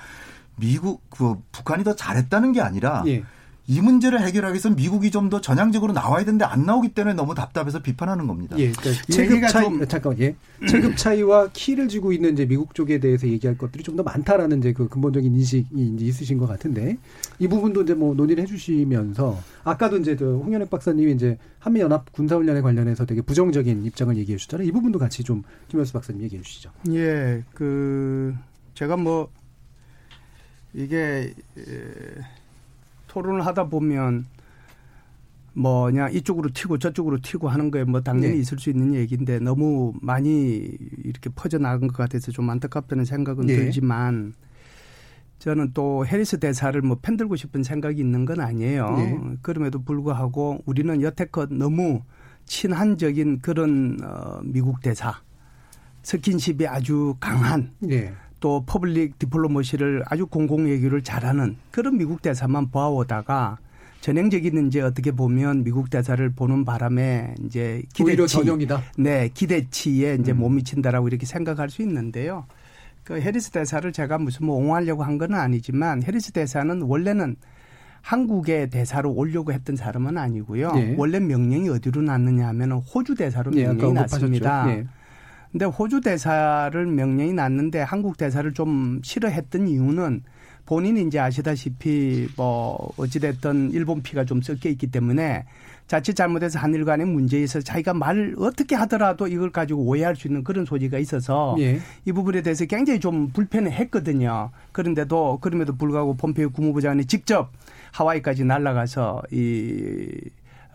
[0.57, 3.24] 미국 그 북한이 더 잘했다는 게 아니라 예.
[3.72, 7.82] 이 문제를 해결하기 위해서 미국이 좀 더 전향적으로 나와야 되는데 안 나오기 때문에 너무 답답해서
[7.82, 8.57] 비판하는 겁니다.
[8.59, 9.88] 예, 그러니까 체급 차이 좀...
[9.88, 10.36] 잠깐만 예.
[10.67, 14.74] 체급 차이와 키를 쥐고 있는 이제 미국 쪽에 대해서 얘기할 것들이 좀 더 많다라는 이제
[14.74, 16.97] 그 근본적인 인식이 이제 있으신 것 같은데
[17.39, 22.36] 이 부분도 이제 뭐 논의를 해주시면서 아까도 이제 그 홍현ек 박사님이 이제 한미 연합 군사
[22.36, 24.67] 훈련에 관련해서 되게 부정적인 입장을 얘기해 주셨잖아요.
[24.67, 26.72] 이 부분도 같이 좀 김현수 박사님 얘기해 주시죠.
[26.89, 28.34] 예, 그
[28.74, 29.30] 제가 뭐
[30.74, 31.34] 이게
[33.12, 34.26] 토론을 하다 보면
[35.53, 38.39] 뭐 그냥 이쪽으로 튀고 저쪽으로 튀고 하는 거에 뭐 당연히 네.
[38.39, 43.57] 있을 수 있는 얘기인데 너무 많이 이렇게 퍼져 나간 것 같아서 좀 안타깝다는 생각은 네.
[43.57, 44.34] 들지만
[45.39, 48.95] 저는 또 해리스 대사를 뭐 편들고 싶은 생각이 있는 건 아니에요.
[48.95, 49.20] 네.
[49.41, 52.03] 그럼에도 불구하고 우리는 여태껏 너무
[52.45, 55.20] 친한적인 그런 어 미국 대사
[56.03, 58.14] 스킨십이 아주 강한 네.
[58.42, 63.58] 또 public diplomacy를 아주 공공 얘기를 잘하는 그런 미국 대사만 보아오다가
[64.02, 68.82] 전형적인 이제 어떻게 보면 미국 대사를 보는 바람에 이제 기대치 전형이다.
[68.98, 70.39] 네, 기대치에 이제 음.
[70.39, 72.46] 못 미친다라고 이렇게 생각할 수 있는데요.
[73.04, 77.36] 그 해리스 대사를 제가 무슨 뭐 옹호하려고 한 건 아니지만 해리스 대사는 원래는
[78.02, 80.72] 한국의 대사로 오려고 했던 사람은 아니고요.
[80.72, 80.96] 네.
[80.98, 84.66] 원래 명령이 어디로 났느냐 하면 호주 대사로 네, 명령이 네, 났습니다.
[84.66, 84.86] 네.
[85.52, 90.24] 근데 호주 대사를 명령이 났는데 한국 대사를 좀 싫어했던 이유는
[90.66, 95.45] 본인이 이제 아시다시피 뭐 어찌됐든 일본 피가 좀 섞여 있기 때문에
[95.88, 100.41] 자칫 잘못해서 한일 간의 문제에 있어서 자기가 말을 어떻게 하더라도 이걸 가지고 오해할 수 있는
[100.45, 101.80] 그런 소지가 있어서 예.
[102.06, 104.52] 이 부분에 대해서 굉장히 좀 불편해 했거든요.
[104.72, 107.52] 그런데도 그럼에도 불구하고 폼페이오 국무부 장관이 직접
[107.91, 110.08] 하와이까지 날아가서 이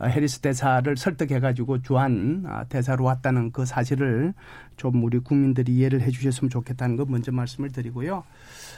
[0.02, 4.34] 해리스 대사를 설득해가지고 주한 아, 대사로 왔다는 그 사실을
[4.76, 8.24] 좀 우리 국민들이 이해를 해주셨으면 좋겠다는 거 먼저 말씀을 드리고요.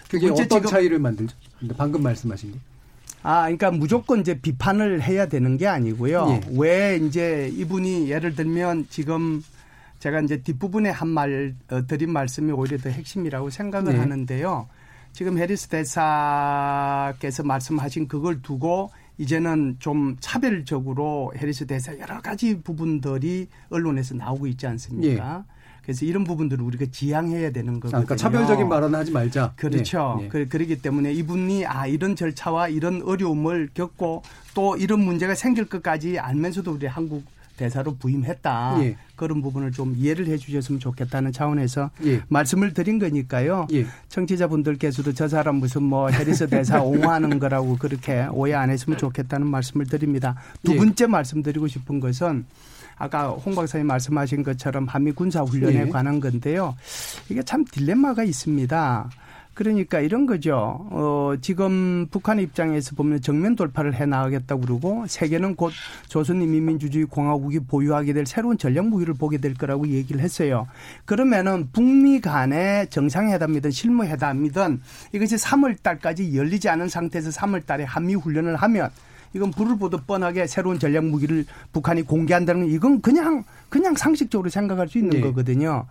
[0.09, 1.35] 그게 어떤 차이를 만들죠?
[1.77, 2.59] 방금 말씀하신 게.
[3.23, 6.27] 아, 그러니까 무조건 이제 비판을 해야 되는 게 아니고요.
[6.31, 6.41] 예.
[6.57, 9.43] 왜 이제 이분이 예를 들면 지금
[9.99, 13.99] 제가 이제 뒷부분에 한 말, 어, 드린 말씀이 오히려 더 핵심이라고 생각을 네.
[13.99, 14.69] 하는데요.
[15.13, 24.15] 지금 해리스 대사께서 말씀하신 그걸 두고 이제는 좀 차별적으로 해리스 대사 여러 가지 부분들이 언론에서
[24.15, 25.45] 나오고 있지 않습니까?
[25.47, 25.59] 예.
[25.83, 28.05] 그래서 이런 부분들을 우리가 지양해야 되는 거거든요.
[28.05, 29.55] 그러니까 차별적인 발언 하지 말자.
[29.57, 30.17] 그렇죠.
[30.21, 30.29] 네.
[30.29, 30.47] 네.
[30.47, 34.23] 그 러기 때문에 이분이 아 이런 절차와 이런 어려움을 겪고
[34.55, 37.25] 또 이런 문제가 생길 것까지 알면서도 우리 한국
[37.59, 38.79] 대사로 부임했다.
[38.81, 38.97] 예.
[39.17, 42.23] 그런 부분을 좀 이해를 해 주셨으면 좋겠다는 차원에서 예.
[42.29, 43.67] 말씀을 드린 거니까요.
[43.73, 43.85] 예.
[44.09, 49.87] 청취자분들께서도 저 사람 무슨 뭐 해리스 대사 옹호하는 거라고 그렇게 오해 안 했으면 좋겠다는 말씀을
[49.87, 50.37] 드립니다.
[50.63, 50.77] 두 예.
[50.79, 52.47] 번째 말씀드리고 싶은 것은
[52.97, 55.89] 아까 홍 박사님 말씀하신 것처럼 한미 군사 훈련에 예.
[55.89, 56.77] 관한 건데요.
[57.29, 59.11] 이게 참 딜레마가 있습니다.
[59.59, 60.87] 그러니까 이런 거죠.
[60.93, 65.73] 어, 지금 북한 입장에서 보면 정면 돌파를 해 나가겠다고 그러고 세계는 곧
[66.07, 70.69] 조선인민주주의 공화국이 보유하게 될 새로운 전략 무기를 보게 될 거라고 얘기를 했어요.
[71.07, 74.81] 그러면은 북미 간의 정상회담이든 실무회담이든
[75.13, 78.91] 이것이 3월 달까지 열리지 않은 상태에서 3월 달에 한미 훈련을 하면
[79.35, 84.99] 이건 불을 보듯 뻔하게 새로운 전략 무기를 북한이 공개한다는 이건 그냥 그냥 상식적으로 생각할 수
[84.99, 85.21] 있는 네.
[85.21, 85.87] 거거든요.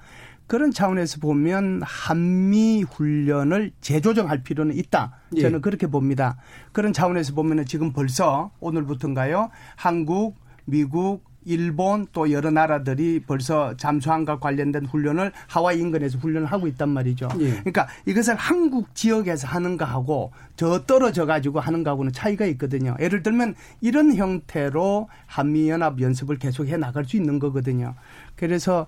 [0.47, 5.19] 그런 차원에서 보면 한미 훈련을 재조정할 필요는 있다.
[5.35, 5.41] 예.
[5.41, 5.61] 저는 예.
[5.61, 6.37] 그렇게 봅니다.
[6.71, 9.49] 그런 차원에서 보면은 지금 벌써 오늘부터인가요?
[9.75, 10.35] 한국,
[10.65, 17.29] 미국, 일본 또 여러 나라들이 벌써 잠수함과 관련된 훈련을 하와이 인근에서 훈련을 하고 있단 말이죠.
[17.39, 17.51] 예.
[17.51, 22.95] 그러니까 이것을 한국 지역에서 하는 거하고 저 떨어져 가지고 하는 거하고는 차이가 있거든요.
[22.99, 27.95] 예를 들면 이런 형태로 한미 연합 연습을 계속 해 나갈 수 있는 거거든요.
[28.35, 28.87] 그래서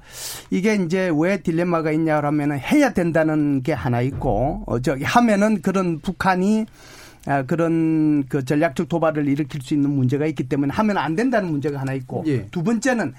[0.49, 6.65] 이게 이제 왜 딜레마가 있냐라면은 해야 된다는 게 하나 있고 어 저기 하면은 그런 북한이
[6.65, 6.98] 아,
[7.47, 11.93] 그런 그 전략적 도발을 일으킬 수 있는 문제가 있기 때문에 하면 안 된다는 문제가 하나
[11.93, 12.47] 있고 예.
[12.47, 13.13] 두 번째는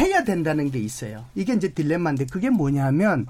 [0.00, 1.24] 해야 된다는 게 있어요.
[1.34, 3.26] 이게 이제 딜레마인데 그게 뭐냐면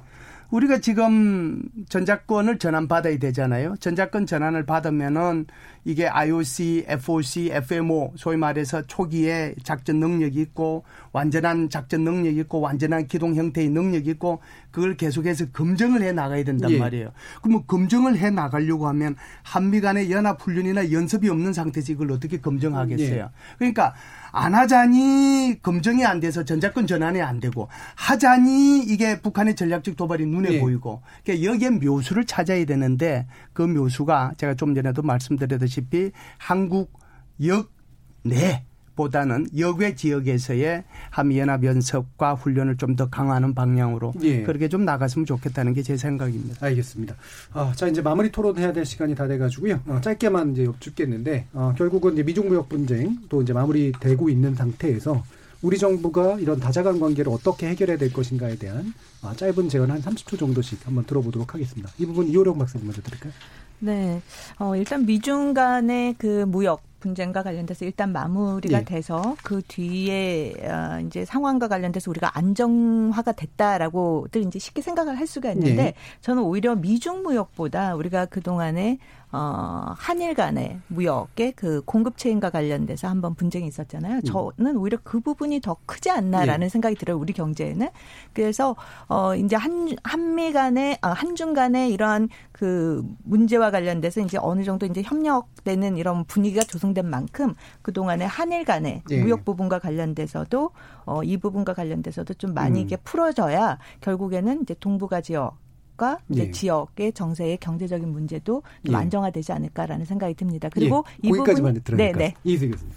[0.54, 3.74] 우리가 지금 전자권을 전환받아야 되잖아요.
[3.80, 5.46] 전자권 전환을 받으면은
[5.84, 13.08] 이게 IOC, FOC, FMO 소위 말해서 초기에 작전 능력이 있고 완전한 작전 능력이 있고 완전한
[13.08, 14.40] 기동 형태의 능력이 있고
[14.70, 16.78] 그걸 계속해서 검증을 해 나가야 된단 예.
[16.78, 17.10] 말이에요.
[17.42, 23.18] 그러면 검증을 해 나가려고 하면 한미 간의 연합 훈련이나 연습이 없는 상태에서 이걸 어떻게 검증하겠어요.
[23.24, 23.28] 예.
[23.58, 23.94] 그러니까
[24.36, 30.50] 안 하자니 검증이 안 돼서 전자권 전환이 안 되고 하자니 이게 북한의 전략적 도발이 눈에
[30.50, 30.60] 네.
[30.60, 36.92] 보이고 그러니까 여기에 묘수를 찾아야 되는데 그 묘수가 제가 좀 전에도 말씀드렸다시피 한국
[37.40, 38.64] 역내
[38.96, 44.42] 보다는 여괴 지역에서의 한미연합 연습과 훈련을 좀 더 강화하는 방향으로 예.
[44.44, 46.64] 그렇게 좀 나갔으면 좋겠다는 게 제 생각입니다.
[46.64, 47.14] 알겠습니다.
[47.52, 49.80] 아, 자 이제 마무리 토론해야 될 시간이 다 돼가지고요.
[49.86, 55.24] 어, 짧게만 이제 여쭙겠는데 어, 결국은 이제 미중무역 분쟁 또 이제 마무리되고 있는 상태에서
[55.60, 60.38] 우리 정부가 이런 다자간 관계를 어떻게 해결해야 될 것인가에 대한 아, 짧은 제언 한 30초
[60.38, 61.90] 정도씩 한번 들어보도록 하겠습니다.
[61.98, 63.32] 이 부분 이호령 박사님 먼저 드릴까요?
[63.80, 64.22] 네.
[64.58, 68.84] 어, 일단 미중 간의 그 무역 분쟁과 관련돼서 일단 마무리가 네.
[68.84, 75.52] 돼서 그 뒤에 어, 이제 상황과 관련돼서 우리가 안정화가 됐다라고들 이제 쉽게 생각을 할 수가
[75.52, 75.94] 있는데 네.
[76.22, 78.98] 저는 오히려 미중 무역보다 우리가 그 동안에
[79.34, 84.18] 어, 한일 간의 무역의 그 공급 체인과 관련돼서 한번 분쟁이 있었잖아요.
[84.18, 84.22] 음.
[84.22, 86.68] 저는 오히려 그 부분이 더 크지 않나라는 예.
[86.68, 87.18] 생각이 들어요.
[87.18, 87.88] 우리 경제에는.
[88.32, 88.76] 그래서
[89.08, 94.86] 어 이제 한 한미 간의 아, 한중 간의 이러한 그 문제와 관련돼서 이제 어느 정도
[94.86, 99.20] 이제 협력되는 이런 분위기가 조성된 만큼 그동안에 한일 간의 예.
[99.20, 100.70] 무역 부분과 관련돼서도
[101.06, 102.84] 어 이 부분과 관련돼서도 좀 많이 음.
[102.84, 105.56] 이게 풀어져야 결국에는 이제 동북아 지역
[105.96, 106.50] 과 이제 예.
[106.50, 108.98] 지역의 정세의 경제적인 문제도 좀 예.
[108.98, 110.68] 안정화되지 않을까라는 생각이 듭니다.
[110.68, 111.28] 그리고 예.
[111.28, 112.34] 이 부분이 네, 네.
[112.42, 112.94] 이승 교수님.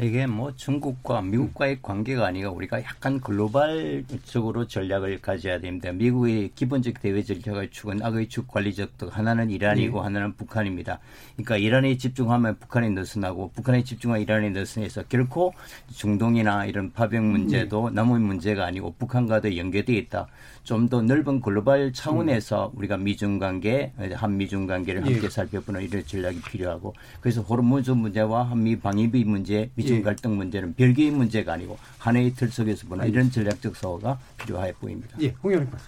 [0.00, 5.90] 이게 뭐 중국과 미국과의 관계가 아니라 우리가 약간 글로벌적으로 전략을 가져야 됩니다.
[5.90, 10.04] 미국의 기본적 대외 전략의 축은 악의 축 관리적 도 하나는 이란이고 네.
[10.04, 11.00] 하나는 북한입니다.
[11.34, 15.52] 그러니까 이란에 집중하면 북한이 느슨하고 북한에 집중하면 이란이 느슨해서 결코
[15.92, 17.96] 중동이나 이런 파병 문제도 네.
[17.96, 20.28] 남의 문제가 아니고 북한과도 연계되어 있다.
[20.68, 22.78] 좀 더 넓은 글로벌 차원에서 음.
[22.78, 25.28] 우리가 미중 관계, 한미중 관계를 함께 예.
[25.28, 30.02] 살펴보는 이런 전략이 필요하고 그래서 호르무즈 문제와 한미 방위비 문제, 미중 예.
[30.02, 35.16] 갈등 문제는 별개의 문제가 아니고 하나의 틀 속에서 보는 이런 전략적 서가 필요해 보입니다.
[35.22, 35.86] 예, 홍영익 박사.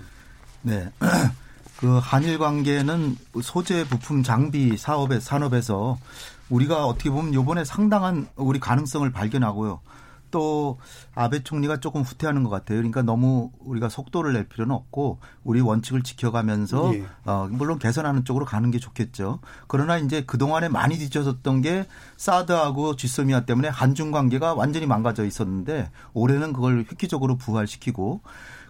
[0.63, 0.89] 네.
[1.77, 5.99] 그 한일 관계는 소재 부품 장비 사업의 산업에서
[6.49, 9.81] 우리가 어떻게 보면 요번에 상당한 우리 가능성을 발견하고요.
[10.31, 10.79] 또
[11.15, 12.79] 아베 총리가 조금 후퇴하는 것 같아요.
[12.79, 17.05] 그러니까 너무 우리가 속도를 낼 필요는 없고 우리 원칙을 지켜가면서 예.
[17.25, 19.41] 어, 물론 개선하는 쪽으로 가는 게 좋겠죠.
[19.67, 25.91] 그러나 이제 그 동안에 많이 뒤쳐졌던 게 사드하고 지소미아 때문에 한중 관계가 완전히 망가져 있었는데
[26.13, 28.21] 올해는 그걸 획기적으로 부활시키고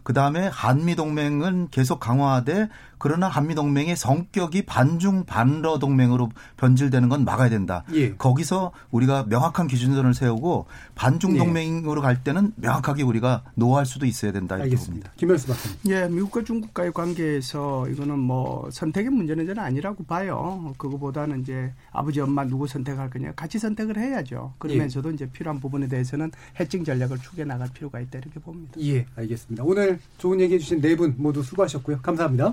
[0.03, 2.69] 그 다음에 한미 동맹은 계속 강화돼
[3.01, 6.29] 그러나 한미 동맹의 성격이 반중 반러 동맹으로
[6.59, 7.83] 변질되는 건 막아야 된다.
[7.95, 8.15] 예.
[8.15, 11.39] 거기서 우리가 명확한 기준선을 세우고 반중 예.
[11.39, 12.03] 동맹으로 예.
[12.03, 14.57] 갈 때는 명확하게 우리가 노할 수도 있어야 된다.
[14.57, 15.13] 알겠습니다.
[15.17, 15.79] 김현수 박사님.
[15.89, 20.75] 예, 미국과 중국과의 관계에서 이거는 뭐 선택의 문제는 저는 아니라고 봐요.
[20.77, 24.53] 그거보다는 이제 아버지 엄마 누구 선택할 거냐 같이 선택을 해야죠.
[24.59, 25.15] 그러면서도 예.
[25.15, 26.31] 이제 필요한 부분에 대해서는
[26.61, 28.75] 해칭 전략을 추구해 나갈 필요가 있다 이렇게 봅니다.
[28.81, 29.65] 예, 알겠습니다.
[29.65, 32.01] 오늘 좋은 얘기 해 주신 네 분 모두 수고하셨고요.
[32.03, 32.53] 감사합니다.